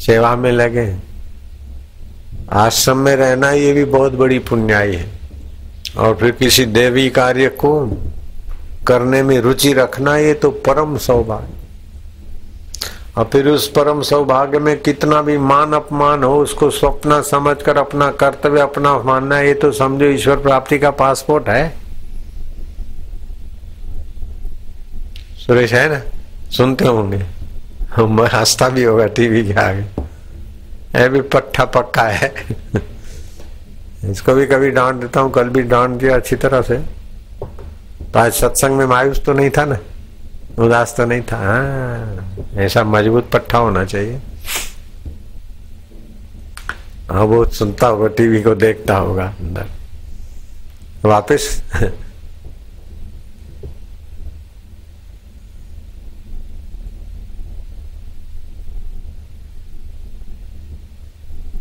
[0.00, 0.96] सेवा में लगे
[2.52, 5.15] आश्रम में रहना ये भी बहुत बड़ी पुण्याई है।
[5.98, 7.86] और फिर किसी देवी कार्य को
[8.86, 11.52] करने में रुचि रखना, ये तो परम सौभाग्य।
[13.16, 18.10] और फिर उस परम सौभाग्य में कितना भी मान अपमान हो, उसको स्वप्न समझकर अपना
[18.10, 21.76] कर्तव्य, अपना मानना, ये तो समझो ईश्वर प्राप्ति का पासपोर्ट है।
[25.46, 26.00] सुरेश, है ना?
[26.50, 27.26] सुनते होंगे।
[27.94, 29.84] हम हंसता भी होगा टीवी के आगे।
[30.98, 32.34] है भी पट्टा पक्का है।
[34.04, 36.76] इसको भी कभी डांट देता हूँ, कल भी डांट दिया अच्छी तरह से।
[38.12, 39.78] तो आज सत्संग में मायूस तो नहीं था ना?
[40.58, 44.20] उदास तो नहीं था। हाँ ऐसा मज़बूत पट्टा होना चाहिए।
[47.10, 49.66] हाँ वो सुनता होगा, टीवी को देखता होगा अंदर।
[51.04, 51.62] वापस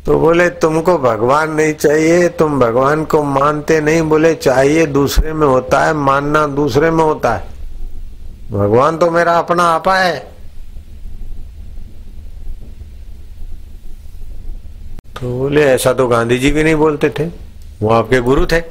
[0.06, 5.48] तो बोले, तुमको भगवान नहीं चाहिए, तुम भगवान को मानते नहीं। बोले, चाहिए दूसरे में
[5.48, 7.44] होता है, मानना दूसरे में होता है।
[8.52, 10.20] भगवान तो मेरा अपना आपा है।
[15.22, 17.26] तो बोले, ऐसा तो गांधी जी भी नहीं बोलते थे।
[17.82, 18.62] वो आपके गुरु थे।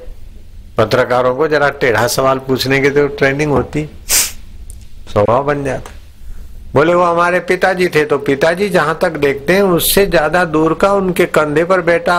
[0.78, 3.90] पत्रकारों को जरा टेढ़ा सवाल पूछने के तो ट्रेनिंग होती।
[5.12, 5.93] स्वभाव बन जाता।
[6.74, 10.92] बोले, वो हमारे पिताजी थे। तो पिताजी जहाँ तक देखते हैं, उससे ज़्यादा दूर का
[10.92, 12.16] उनके कंधे पर बेटा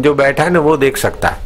[0.00, 1.42] जो बैठा है ना, वो देख सकता है।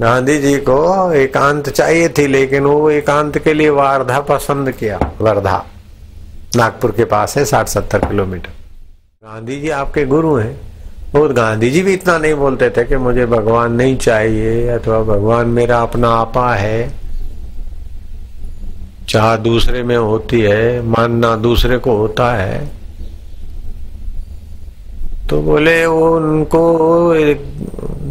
[0.00, 5.64] गांधी जी को एकांत चाहिए थी, लेकिन वो एकांत के लिए वारधा पसंद किया, वर्धा।
[6.56, 8.50] नागपुर के पास है साठ सत्तर किलोमीटर।
[9.24, 10.60] गांधी जी आपके गुरु हैं।
[11.14, 15.48] वो गांधी जी भी इतना नहीं बोलते थे कि मुझे भगवान नहीं चाहिए, अथवा भगवान
[15.50, 17.01] मेरा अपना आपा है।
[19.08, 22.70] चाह दूसरे में होती है, मानना दूसरे को होता है।
[25.30, 27.14] तो बोले वो उनको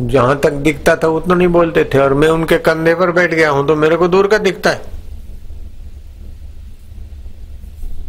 [0.07, 3.49] जहाँ तक दिखता था, उतना नहीं बोलते थे। और मैं उनके कंधे पर बैठ गया
[3.49, 4.89] हूँ तो मेरे को दूर का दिखता है।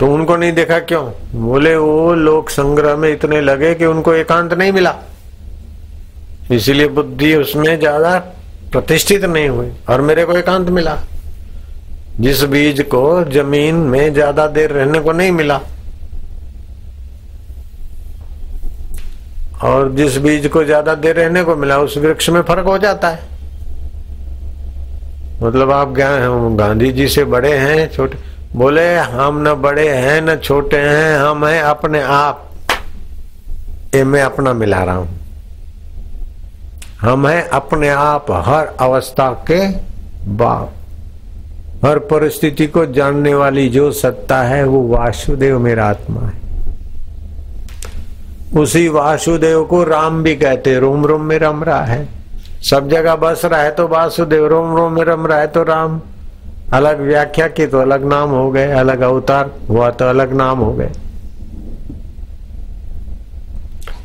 [0.00, 1.04] तो उनको नहीं देखा क्यों?
[1.36, 4.94] बोले, वो लोग संग्रह में इतने लगे कि उनको एकांत नहीं मिला।
[6.50, 8.18] इसीलिए बुद्धि उसमें ज़्यादा
[8.72, 10.98] प्रतिष्ठित नहीं हुई, और मेरे को एकांत मिला।
[12.20, 15.60] जिस बीज को ज़मीन में ज़्यादा देर रहने को नहीं मिला,
[19.64, 23.08] और जिस बीज को ज़्यादा देर रहने को मिला, उस वृक्ष में फ़र्क हो जाता
[23.08, 23.30] है।
[25.42, 28.18] मतलब आप हैं गांधी जी से बड़े हैं, छोटे,
[28.54, 32.48] बोले, हम न बड़े हैं, न छोटे हैं, हम हैं अपने आप।
[33.94, 35.08] ये मैं अपना मिला रहा हूँ।
[37.00, 39.66] हम हैं अपने आप हर अवस्था के
[40.34, 40.72] बाप।
[41.84, 46.40] हर परिस्थिति को जानने वाली जो सत्ता है, वो वासुदेव मेरा आत्मा है।
[48.60, 52.08] उसी वासुदेव को राम भी कहते रोम रोम में रम रहा है।
[52.62, 56.00] सब जगह बस रहा है तो वासुदेव, रोम रोम में रम रहा है तो राम।
[56.72, 60.72] अलग व्याख्या की तो अलग नाम हो गए, अलग अवतार हुआ तो अलग नाम हो
[60.72, 60.90] गए।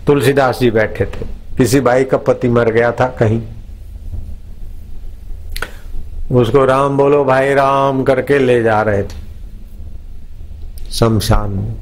[0.07, 1.25] तुलसीदास जी बैठे थे।
[1.57, 3.41] किसी भाई का पति मर गया था कहीं।
[6.31, 9.25] उसको राम बोलो, भाई राम करके ले जा रहे थे।
[10.91, 11.75] शमशान में।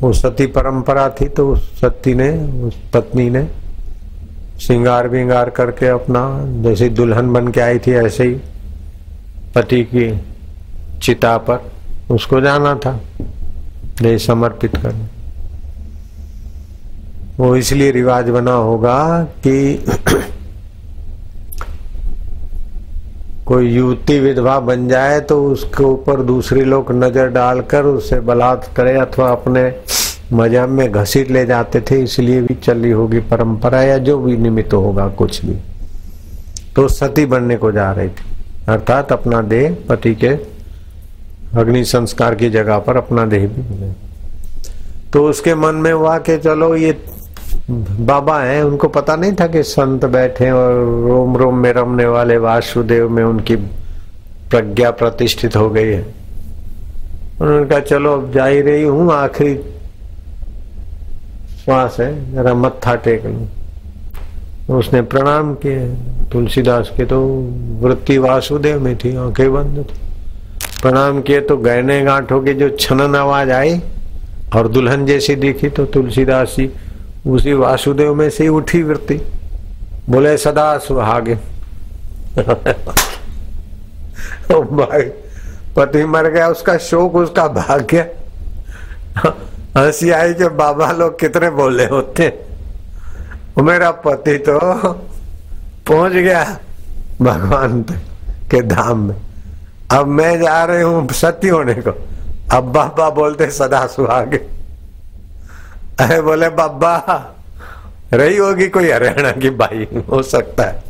[0.00, 2.30] वो सती परंपरा थी तो उस सती ने,
[2.62, 3.46] उस पत्नी ने
[4.60, 8.34] श्रृंगार विंगार करके अपना, जैसे दुल्हन बन के आई थी ऐसे ही,
[9.54, 10.20] पति की
[11.02, 11.72] चिता पर
[12.10, 13.00] उसको जाना था
[14.02, 15.04] नहीं समर्पित करने
[17.38, 19.84] वो इसलिए रिवाज बना होगा कि
[23.46, 28.96] कोई युवती विधवा बन जाए तो उसके ऊपर दूसरे लोग नज़र डालकर उसे बलात् करे
[28.98, 29.62] अथवा अपने
[30.32, 34.72] मजाब में घसीट ले जाते थे, इसलिए भी चली होगी परंपरा या जो भी निमित्त
[34.74, 35.54] होगा कुछ भी।
[36.76, 38.24] तो सती बनने को जा रही थी।
[38.68, 40.34] अर्थात अपना देह पति के
[41.60, 43.92] अग्नि संस्कार की जगह पर अपना देह भी
[45.12, 46.92] तो उसके मन में हुआ कि चलो ये
[47.70, 50.74] बाबा हैं, उनको पता नहीं था कि संत बैठे और
[51.08, 53.56] रोम रोम में रमने वाले वासुदेव में उनकी
[54.50, 56.14] प्रज्ञा प्रतिष्ठित हो गई है।
[57.40, 59.54] उन्होंने कहा, चलो, अब जा ही रही हूँ, आखिरी
[61.64, 65.88] श्वास है, जरा मत्था टेक लू। उसने प्रणाम किए।
[66.32, 67.48] तुलसीदास के तो
[67.80, 70.00] वृत्ति वासुदेव में थी, आँखें बंद थी।
[70.82, 73.80] प्रणाम किए तो गहने गांठों की जो छनन आवाज़ आई
[74.56, 76.70] और दुल्हन जैसी दिखी तो तुलसीदास जी
[77.26, 79.32] उसी वासुदेव में से उठी वृत्ति।
[80.10, 81.34] बोले, सदा सुहागे।
[84.54, 85.02] ओ भाई,
[85.76, 87.98] पति मर गया, उसका शोक, उसका भाग्य।
[89.76, 92.40] हँसी आई कि बाबा लोग कितने बोले होते।
[93.58, 94.58] मेरा पति तो
[95.88, 96.58] पहुँच गया
[97.22, 97.82] भगवान
[98.50, 99.16] के धाम में।
[99.90, 102.08] अब मैं जा रही हूँ सती होने को।
[102.52, 104.55] अब बाबा बोलते, सदा सुहागे।
[106.00, 106.94] अरे बोले, बाबा,
[108.12, 110.82] रही होगी कोई हरियाणा की बाई, हो सकता है।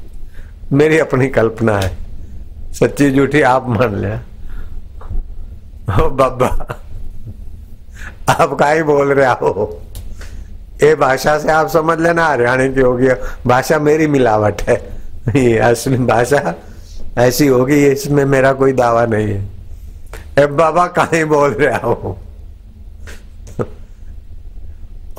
[0.72, 1.96] मेरी अपनी कल्पना है।
[2.72, 4.16] सच्ची झूठी आप मान लिया
[6.02, 6.48] ओ बाबा,
[8.28, 9.82] आप का ही बोल रहे हो।
[10.82, 13.09] ये भाषा से आप समझ लेना हरियाणा की होगी।
[13.46, 14.76] भाषा मेरी मिलावट है।
[15.36, 16.54] ये असली भाषा
[17.18, 19.48] ऐसी होगी, इसमें मेरा कोई दावा नहीं है।
[20.38, 22.18] ए बाबा कहीं बोल रहा हो?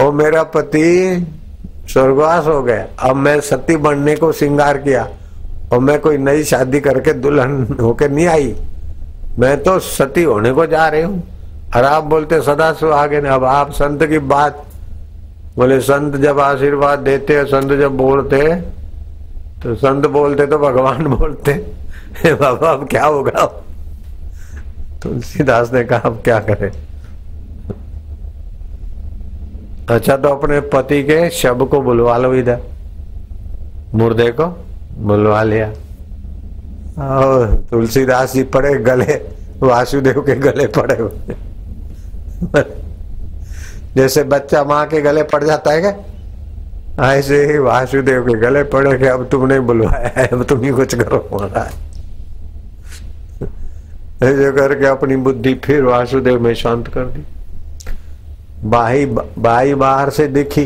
[0.02, 1.28] ओ मेरा पति
[1.90, 5.08] स्वर्गवास हो गया। अब मैं सती बनने को श्रृंगार किया
[5.72, 8.56] और मैं कोई नई शादी करके दुल्हन होके नहीं आई।
[9.40, 11.24] मैं तो सती होने को जा रही हूँ।
[11.76, 14.66] और आप बोलते, सदा सु आगे ने। अब आप संत की बात
[15.56, 18.56] बोले, संत जब आशीर्वाद देते, संत जब बोलते
[19.64, 21.54] तो संत बोलते तो भगवान बोलते।
[22.26, 23.64] बाबा, अब क्या होगा?
[25.04, 26.87] तुलसीदास ने कहा, अब क्या करे?
[29.90, 32.60] अच्छा तो अपने पति के शब को बुलवा लो इधर।
[33.94, 34.46] मुर्दे को
[34.98, 35.68] बुलवा लिया।
[37.00, 39.14] और तुलसीदास जी पड़े गले,
[39.64, 41.36] वासुदेव के गले पड़े हुए।
[43.96, 45.94] जैसे बच्चा माँ के गले पड़ जाता है क्या?
[47.14, 50.96] ऐसे ही वासुदेव के गले पड़े कि अब तुमने बुलवाया है, अब तुम ही कुछ
[50.96, 51.74] करो महाराज।
[54.24, 57.26] ऐसे करके अपनी बुद्धि फिर वासुदेव में शांत कर दी।
[58.64, 60.66] बाही बाई बाहर से दिखी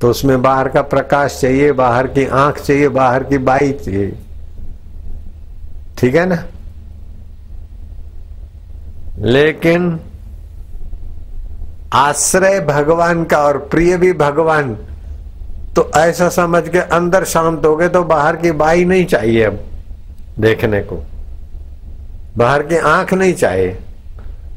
[0.00, 4.12] तो उसमें बाहर का प्रकाश चाहिए, बाहर की आँख चाहिए, बाहर की बाई चाहिए।
[5.98, 6.42] ठीक है ना?
[9.18, 10.00] लेकिन
[11.94, 14.74] आश्रय भगवान का और प्रिय भी भगवान
[15.76, 19.58] तो ऐसा समझ के अंदर शांत हो गए तो बाहर की बाई नहीं चाहिए अब
[20.38, 21.02] देखने को।
[22.36, 23.76] बाहर की आँख नहीं चाहिए,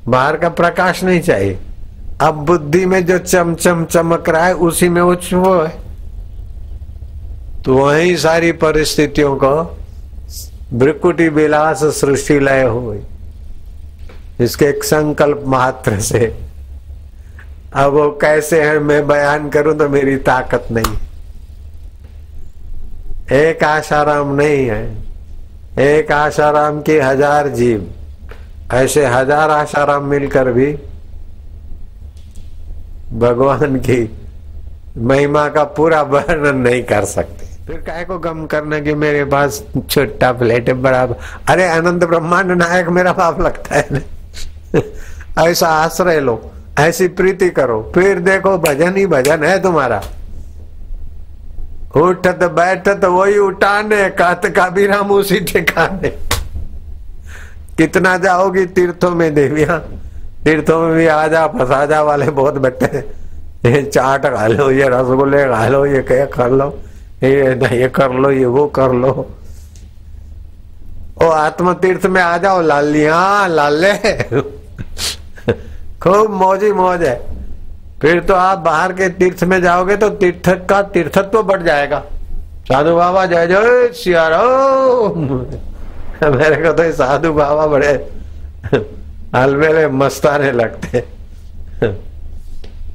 [0.07, 1.59] बाहर का प्रकाश नहीं चाहिए।
[2.21, 5.73] अब बुद्धि में जो चमचम चमक रहा है, उसी में वो वो है।
[7.65, 9.51] तो वही सारी परिस्थितियों को
[10.73, 12.95] ब्रिकुटी विलास सृष्टि लय हो
[14.41, 16.25] इसके एक संकल्प मात्र से,
[17.73, 20.97] अब वो कैसे है मैं बयान करूँ तो मेरी ताकत नहीं
[23.35, 24.83] एक आशाराम नहीं है।
[25.81, 27.87] एक आशाराम की हज़ार जीव।
[28.73, 30.75] ऐसे हज़ार आशाराम मिलकर भी
[33.15, 34.17] भगवान की
[34.97, 39.63] महिमा का पूरा वर्णन नहीं कर सकते। फिर काय को गम करना की मेरे पास
[39.89, 41.07] छोटा प्लेट है, बड़ा
[41.49, 44.03] अरे अनंत ब्रह्मांड नायक मेरा बाप लगता है
[45.49, 50.03] ऐसा आश्रय लो, ऐसी प्रीति करो, फिर देखो भजन ही भजन है तुम्हारा।
[51.95, 56.09] उठत बैठत वही उठाने, कात का भी राम उसी ठिकाने।
[57.77, 59.81] कितना जाओगी तीर्थों में देविया।
[60.45, 63.03] तीर्थों में भी आ आजा, फसाजा वाले बहुत बैठे
[63.65, 66.79] ये चाट खा लो, ये रसगुल्ले खा लो, ये क्या कर लो,
[67.23, 69.31] ये ये कर लो, ये वो कर लो।
[71.23, 73.93] ओ आत्म तीर्थ में आ जाओ लालिया लाले।
[76.03, 77.27] खूब मौजी मौज है।
[78.01, 82.03] फिर तो आप बाहर के तीर्थ में जाओगे तो तीर्थ का तीर्थत्व तो बढ़ जाएगा।
[82.67, 85.15] साधु बाबा जय जय सियारो
[86.35, 88.14] मेरे को तो साधु बाबा बड़े
[89.35, 91.03] अलमेले मस्ताने लगते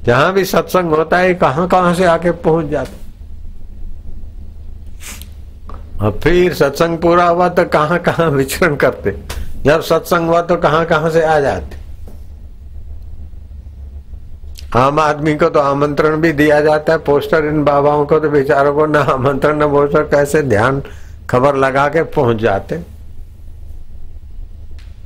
[0.05, 2.99] जहाँ भी सत्संग होता है, कहाँ कहाँ से आके पहुँच जाते
[6.05, 9.15] और फिर सत्संग पूरा हुआ तो कहाँ कहाँ विचरण करते
[9.65, 11.79] जब सत्संग हुआ तो कहाँ कहाँ से आ जाते
[14.79, 18.73] आम आदमी को तो आमंत्रण भी दिया जाता है, पोस्टर इन बाबाओं को तो बेचारों
[18.75, 20.81] को ना आमंत्रण न पोस्टर कैसे ध्यान
[21.29, 22.79] खबर लगा के पहुँच जाते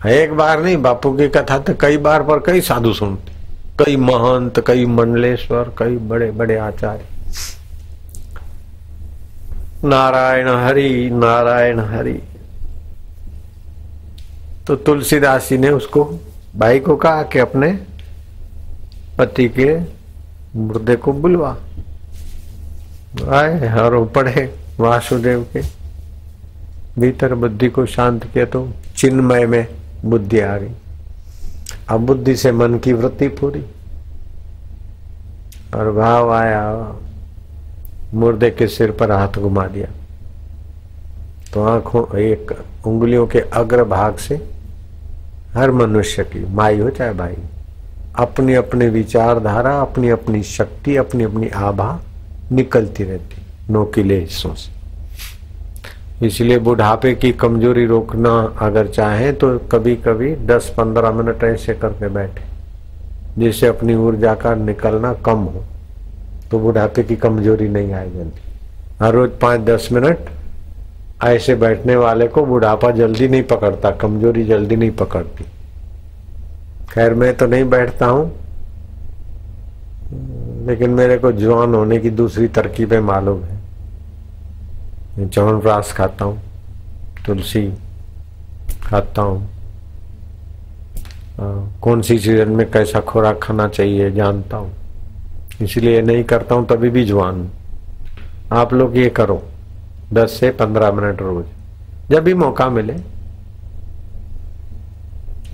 [0.08, 3.36] एक बार नहीं, बापू की कथा तो कई बार पर कई साधु सुनते।
[3.84, 7.06] कई महंत, कई मंडलेश्वर, कई बड़े बड़े आचार्य।
[9.88, 12.22] नारायण हरि नारायण हरि।
[14.68, 16.20] तो तुलसीदास जी ने उसको,
[16.58, 17.80] भाई को कहा कि अपने
[19.18, 19.78] पति के
[20.56, 21.58] मुर्दे को बुलवा।
[23.30, 25.62] आए और पढ़े वासुदेव के।
[27.02, 29.68] भीतर बुद्धि को शांत किया तो चिन्मय में
[30.06, 30.72] बुद्धि आ गई।
[31.90, 33.66] अब बुद्धि से मन की वृत्ति पूरी।
[35.76, 36.96] और भाव आया,
[38.14, 39.88] मुर्दे के सिर पर हाथ घुमा दिया।
[41.54, 42.52] तो आँखों, एक
[42.88, 44.50] उंगलियों के अग्र भाग से
[45.54, 47.36] हर मनुष्य की माई हो चाहे भाई
[48.16, 52.00] अपनी अपनी विचारधारा अपनी अपनी शक्ति अपनी अपनी आभा
[52.52, 53.42] निकलती रहती,
[53.74, 54.75] नोकीले हिस्सों से।
[56.24, 62.44] इसलिए बुढ़ापे की कमज़ोरी रोकना अगर चाहे तो कभी कभी 10-15 मिनट ऐसे करके बैठे,
[63.38, 65.64] जिससे अपनी ऊर्जा का निकलना कम हो
[66.52, 68.42] तो बुढ़ापे की कमज़ोरी नहीं आए जल्दी
[69.02, 70.30] हर रोज पाँच दस मिनट
[71.24, 75.44] ऐसे बैठने वाले को बुढ़ापा जल्दी नहीं पकड़ता, कमज़ोरी जल्दी नहीं पकड़ती।
[76.90, 78.32] खैर, मैं तो नहीं बैठता हूँ,
[80.68, 83.55] लेकिन मेरे को जवान होने की दूसरी तरकीबें मालूम है।
[85.18, 86.42] मैं च्यवनप्राश खाता हूँ,
[87.26, 87.68] तुलसी
[88.84, 89.50] खाता हूँ।
[91.82, 94.72] कौन सी सीज़न में कैसा खुराक खाना चाहिए जानता हूँ।
[95.62, 97.52] इसलिए नहीं करता हूँ, तभी भी जवान हूँ।
[98.54, 99.42] आप लोग ये करो,
[100.14, 101.46] दस से पंद्रह मिनट रोज,
[102.12, 102.94] जब भी मौका मिले।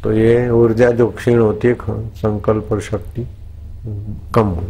[0.03, 1.76] तो ये ऊर्जा जो क्षीण होती है
[2.16, 3.28] संकल्प और शक्ति
[4.36, 4.64] कम हो।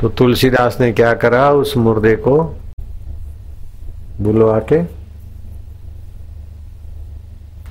[0.00, 2.36] तो तुलसीदास ने क्या करा, उस मुर्दे को
[4.20, 4.84] बुलवा के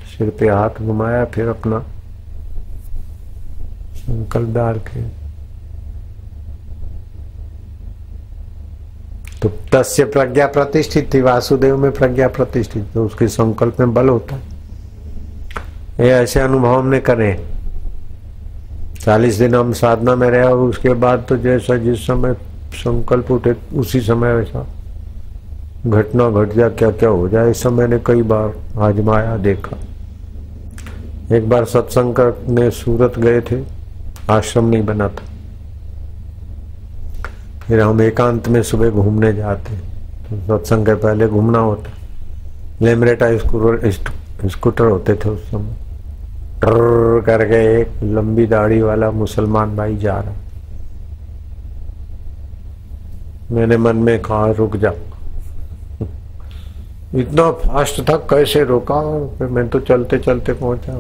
[0.07, 1.79] सिर पे हाथ घुमाया, फिर अपना
[3.95, 5.01] संकल्प डाल के।
[9.39, 14.35] तो तस्य प्रज्ञा प्रतिष्ठित थी, वासुदेव में प्रज्ञा प्रतिष्ठित तो उसके संकल्प में बल होता
[14.35, 14.41] है।
[15.99, 17.45] ये ऐसे अनुभव हमने करे।
[19.01, 22.33] चालीस दिन हम साधना में रहे, उसके बाद तो जैसा जिस समय
[22.73, 24.67] संकल्प उठे, उसी समय वैसा।
[25.85, 29.77] घटना घट जा क्या क्या हो जाए, इस समय ने कई बार आजमाया देखा।
[31.35, 33.61] एक बार सत्संग करने सूरत गए थे,
[34.31, 35.25] आश्रम नहीं बना था।
[37.67, 39.77] फिर हम एकांत में सुबह घूमने जाते
[40.25, 41.91] तो सत्संग के पहले घूमना होता।
[42.81, 43.91] लेमरेटा स्कूटर
[44.49, 45.75] स्कूटर होते थे उस समय।
[46.61, 50.35] टर करके एक लंबी दाढ़ी वाला मुसलमान भाई जा रहा।
[53.51, 54.91] मैंने मन में कहा, रुक जा।
[57.15, 59.01] इतना फास्ट था, कैसे रोका
[59.37, 60.99] फिर मैं तो चलते चलते पहुँचा।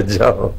[0.00, 0.52] जाओ।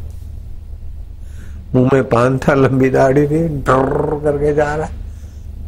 [1.76, 4.90] मुँह में पान था, लंबी दाढ़ी थी डर करके जा रहा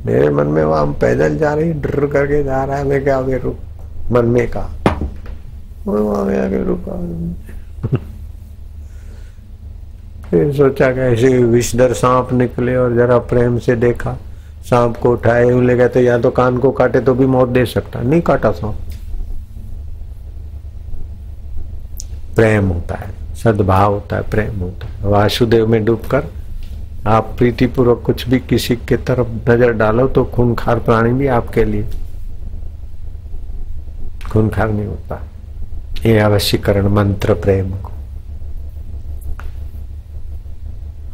[0.06, 3.38] मेरे मन में वहाँ पैदल जा रही डर करके जा रहा है। मैं क्या अभी
[3.38, 3.58] रुक।
[4.12, 4.70] मन में कहा।
[6.44, 6.94] आगे रुका।
[10.30, 14.18] फिर सोचा कैसे विषधर सांप निकले और जरा प्रेम से देखा।
[14.70, 17.66] सांप को उठाए ले गए तो या तो कान को काटे तो भी मौत दे
[17.66, 18.76] सकता। नहीं काटा सांप
[22.36, 26.26] प्रेम होता है, सद्भाव होता है, प्रेम होता है। वासुदेव में डूबकर
[27.08, 31.88] आप प्रीतिपूर्वक कुछ भी किसी के तरफ़ नज़र डालो तो खूनखार प्राणी भी आपके लिए।
[34.32, 35.22] खूनखार नहीं होता।
[36.06, 37.92] ये अवश्यकरण मंत्र प्रेम को।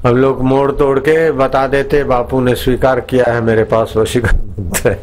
[0.06, 4.38] अब लोग मोड़ तोड़ के बता देते, बापू ने स्वीकार किया है मेरे पास वशीकरण
[4.50, 4.96] मंत्र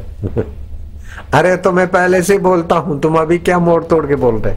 [1.34, 4.54] अरे तो मैं पहले से बोलता हूँ, तुम अभी क्या मोड़ तोड़ के बोल रहे?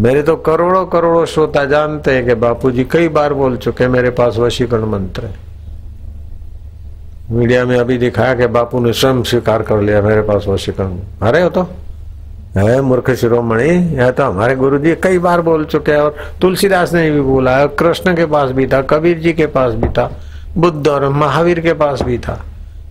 [0.00, 4.10] मेरे तो करोड़ों करोड़ों श्रोता जानते हैं कि बापू जी कई बार बोल चुके मेरे
[4.10, 5.34] पास वशीकरण मंत्र है।
[7.30, 11.42] मीडिया में अभी दिखाया कि बापू ने स्वयं स्वीकार कर लिया, मेरे पास वशीकरण अरे
[11.42, 11.68] हो तो
[12.56, 16.92] है मूर्ख शिरोमणि यह तो हमारे गुरु जी कई बार बोल चुके हैं और तुलसीदास
[16.94, 20.10] ने भी बोला है कृष्ण के पास भी था कबीर जी के पास भी था
[20.56, 22.38] बुद्ध और महावीर के पास भी था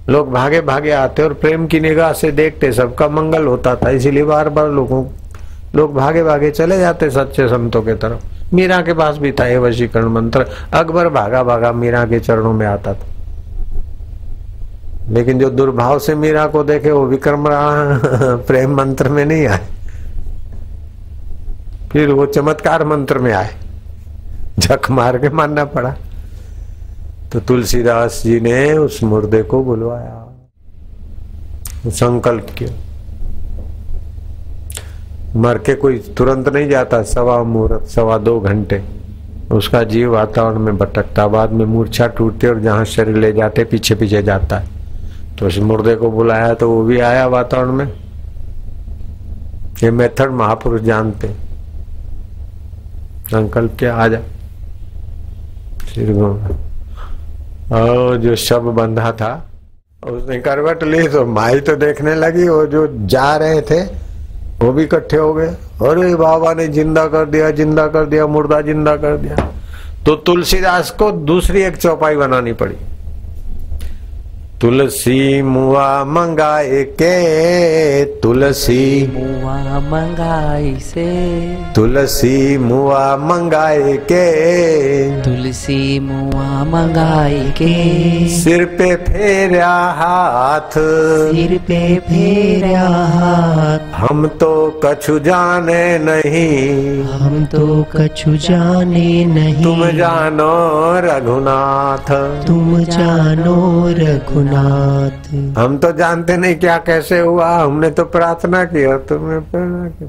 [0.10, 4.24] लोग भागे भागे आते और प्रेम की निगाह से देखते सबका मंगल होता था इसीलिए
[4.26, 5.06] बार बार लोगों
[5.76, 9.58] लोग भागे भागे चले जाते सच्चे संतों के तरफ़ मीरा के पास भी था ये
[9.60, 13.19] वशीकरण मंत्र अकबर भागा भागा मीरा के चरणों में आता था
[15.10, 17.72] लेकिन जो दुर्भाव से मीरा को देखे वो विक्रम रहा,
[18.36, 19.60] प्रेम मंत्र में नहीं आए।
[21.92, 23.56] फिर वो चमत्कार मंत्र में आए।
[24.60, 25.96] झक मार के मानना पड़ा।
[27.32, 30.26] तो तुलसीदास जी ने उस मुर्दे को बुलवाया।
[31.88, 32.72] संकल्प किया।
[35.36, 38.84] मर के कोई तुरंत नहीं जाता, सवा मुहूर्त, सवा दो घंटे।
[39.52, 43.96] उसका जीव वातावरण में भटकता, बाद में मूर्छा टूटते और जहाँ शरीर ले जाते पीछे
[43.96, 44.79] पीछे जाता है।
[45.38, 47.88] तो उस मुर्दे को बुलाया तो वो भी आया वातावरण में।
[49.84, 51.28] ये मेथड महापुरुष जानते
[53.28, 54.20] संकल्प क्या आ जा।
[57.72, 59.32] और जो शब बंधा था,
[60.04, 63.82] उसने करवट ली तो माई तो देखने लगी और जो जा रहे थे,
[64.62, 68.62] वो भी इकट्ठे हो गए। अरे, बाबा ने ज़िंदा कर दिया, ज़िंदा कर दिया, मुर्दा
[68.62, 69.36] ज़िंदा कर दिया।
[70.06, 72.76] तो तुलसीदास को दूसरी एक चौपाई बनानी पड़ी।
[74.62, 81.08] तुलसी मुआ मंगाए के तुलसी मुआ मंगाई से।
[81.76, 84.26] तुलसी मुआ मंगाए के।
[85.22, 90.70] तुलसी मुआ मंगाई के। सिर पे फेरा हाथ।
[91.32, 99.86] सिर पे फेरा हाथ। हम तो कछु जाने नहीं। हम तो कछु जाने नहीं। तुम
[99.86, 102.12] जानो रघुनाथ।
[102.48, 104.49] तुम जानो रघुनाथ।
[105.58, 110.06] हम तो जानते नहीं क्या कैसे हुआ हमने तो प्रार्थना की और तुम्हें प्रेरणा की।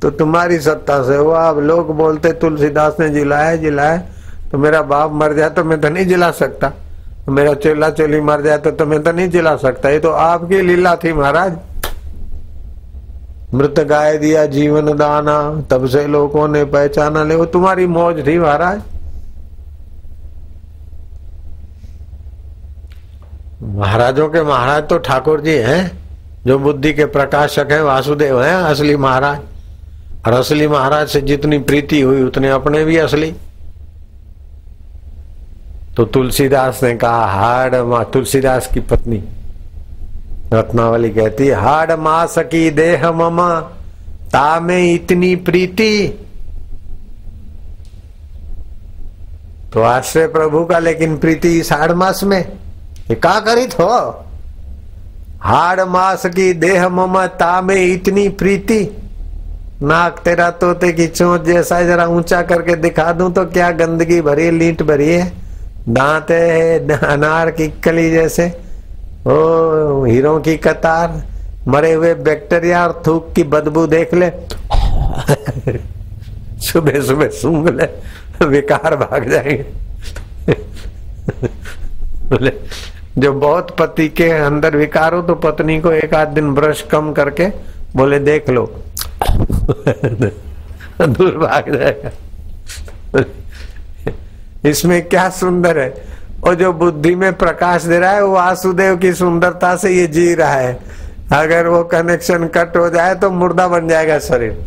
[0.00, 3.96] तो तुम्हारी सत्ता से हुआ अब लोग बोलते तुलसीदास ने जिलाया जिलाया
[4.50, 6.72] तो मेरा बाप मर जाए तो मैं तो नहीं जिला सकता।
[7.28, 10.60] मेरा चेला चोली मर जाए तो, तो मैं तो नहीं जिला सकता। ये तो आपकी
[10.62, 11.56] लीला थी महाराज।
[13.54, 15.38] मृत गाय दिया जीवन दाना
[15.70, 18.80] तब से लोगों ने पहचाना ले वो तुम्हारी मौज थी महाराज।
[23.62, 25.98] महाराजों के महाराज तो ठाकुर जी हैं,
[26.46, 29.40] जो बुद्धि के प्रकाशक हैं, वासुदेव हैं असली महाराज।
[30.26, 33.34] और असली महाराज से जितनी प्रीति हुई, उतने अपने भी असली।
[35.96, 39.22] तो तुलसीदास ने कहा, हाड़ माँ, तुलसीदास की पत्नी
[40.52, 43.60] रत्नावली कहती हाड़ माँ सकी देह ममा,
[44.32, 46.08] ता में इतनी प्रीति।
[49.72, 52.58] तो आश्रय प्रभु का लेकिन प्रीति इस हाड़ मास में।
[53.10, 54.24] ये का करी थो
[55.40, 58.96] हाड़ मास की देह ममता में इतनी प्रीति।
[59.82, 64.50] नाक तेरा तोते की चोंच जैसा जरा ऊँचा करके दिखा दूँ तो क्या गंदगी भरी,
[64.50, 65.32] लीट भरी है?
[65.88, 68.60] दांत है, अनार की कली जैसे।
[69.26, 71.22] ओ, हीरो की कतार,
[71.68, 74.30] मरे हुए बैक्टीरिया और थूक की बदबू देख ले।
[76.60, 77.88] सुबह सुबह सूंघ ले
[78.46, 79.66] विकार भाग जाएँगे।
[83.18, 87.12] जो बहुत पति के अंदर विकार हो तो पत्नी को एक आध दिन ब्रश कम
[87.12, 87.46] करके
[87.96, 88.82] बोले, देख लो।
[91.02, 92.10] दूर भाग जाएगा।
[94.68, 96.04] इसमें क्या सुंदर है?
[96.44, 100.34] और जो बुद्धि में प्रकाश दे रहा है, वो वासुदेव की सुंदरता से ये जी
[100.34, 100.78] रहा है।
[101.32, 104.64] अगर वो कनेक्शन कट हो जाए तो मुर्दा बन जाएगा शरीर।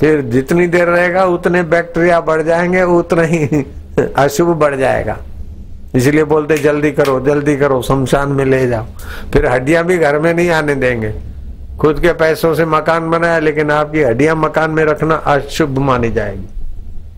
[0.00, 3.66] फिर जितनी देर रहेगा, उतने बैक्टीरिया बढ़ जाएँगे, उतना ही
[4.16, 5.18] अशुभ बढ़ जाएगा।
[5.94, 8.86] इसलिए बोलते, जल्दी करो जल्दी करो, शमशान में ले जाओ।
[9.32, 11.14] फिर हड्डियाँ भी घर में नहीं आने देंगे।
[11.80, 16.48] खुद के पैसों से मकान बनाया, लेकिन आपकी हड्डियाँ मकान में रखना अशुभ मानी जाएगी।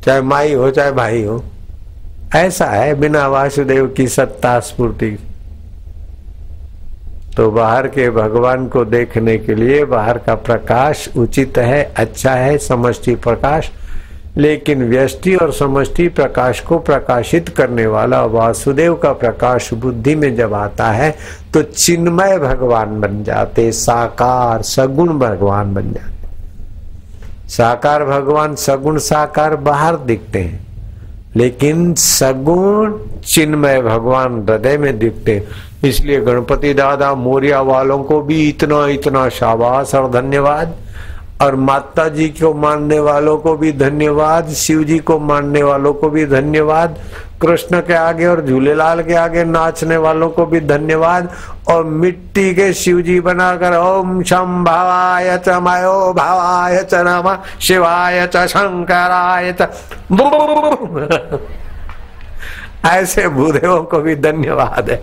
[0.05, 1.45] चाहे माई हो, चाहे भाई हो।
[2.37, 5.19] ऐसा है, बिना वासुदेव की सत्ता स्फूर्ति।
[7.37, 12.59] तो बाहर के भगवान को देखने के लिए बाहर का प्रकाश उचित है अच्छा है,
[12.59, 13.71] समष्टि प्रकाश।
[14.37, 20.55] लेकिन व्यष्टि और समष्टि प्रकाश को प्रकाशित करने वाला वासुदेव का प्रकाश बुद्धि में जब
[20.55, 21.11] आता है
[21.55, 29.97] तो चिन्मय भगवान बन जाते, साकार, सगुण भगवान बन जाते। साकार भगवान, सगुण, साकार बाहर
[29.97, 30.65] दिखते हैं,
[31.37, 35.43] लेकिन सगुण चिन्मय भगवान हृदय में दिखते
[35.85, 40.75] इसलिए गणपति दादा, मोरिया वालों को भी इतना इतना शाबाश और धन्यवाद।
[41.43, 46.09] और माता जी को मानने वालों को भी धन्यवाद, शिव जी को मानने वालों को
[46.11, 46.97] भी धन्यवाद,
[47.43, 51.29] कृष्ण के आगे और झूलेलाल के आगे नाचने वालों को भी धन्यवाद,
[51.69, 58.27] और मिट्टी के शिव जी बनाकर ओम शम भावाय च मयो भावाय च नम शिवाय
[58.27, 59.55] च शंकराय
[62.87, 65.03] ऐसे भूदेवों को भी धन्यवाद है।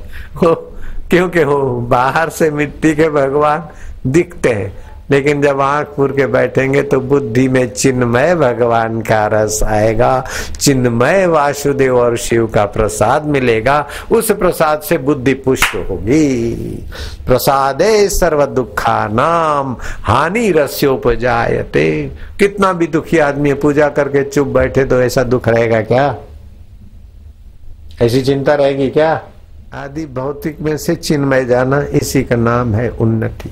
[1.09, 1.57] क्योंकि वो
[1.89, 3.63] बाहर से मिट्टी के भगवान
[4.07, 9.59] दिखते हैं। लेकिन जब आँख पूर के बैठेंगे तो बुद्धि में चिन्मय भगवान का रस
[9.64, 10.24] आएगा।
[10.59, 16.53] चिन्मय वासुदेव और शिव का प्रसाद मिलेगा। उस प्रसाद से बुद्धि पुष्ट होगी।
[17.28, 25.01] प्रसादे सर्व दुखा नाम हानि रस्योपजायते। कितना भी दुखी आदमी पूजा करके चुप बैठे तो
[25.01, 26.16] ऐसा दुख रहेगा क्या?
[28.01, 29.14] ऐसी चिंता रहेगी क्या?
[29.74, 33.49] आदि भौतिक में से चिन्मय जाना इसी का नाम है उन्नति।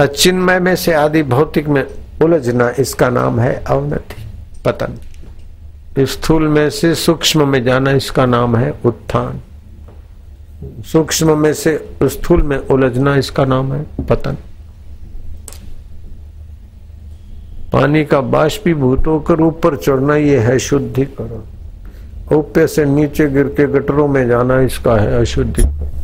[0.00, 1.84] अचिन्मय में से आदि भौतिक में
[2.22, 4.22] उलझना इसका नाम है अवनति,
[4.64, 4.98] पतन।
[6.06, 9.40] स्थूल में से सूक्ष्म में जाना इसका नाम है उत्थान।
[10.82, 14.36] सूक्ष्म में से स्थूल में उलझना इसका नाम है पतन।
[17.72, 24.08] पानी का बाष्पीभूत होकर ऊपर चढ़ना ये है शुद्धिकरण। ऊपर से नीचे गिर के गटरों
[24.08, 25.99] में जाना इसका है अशुद्धिकरण।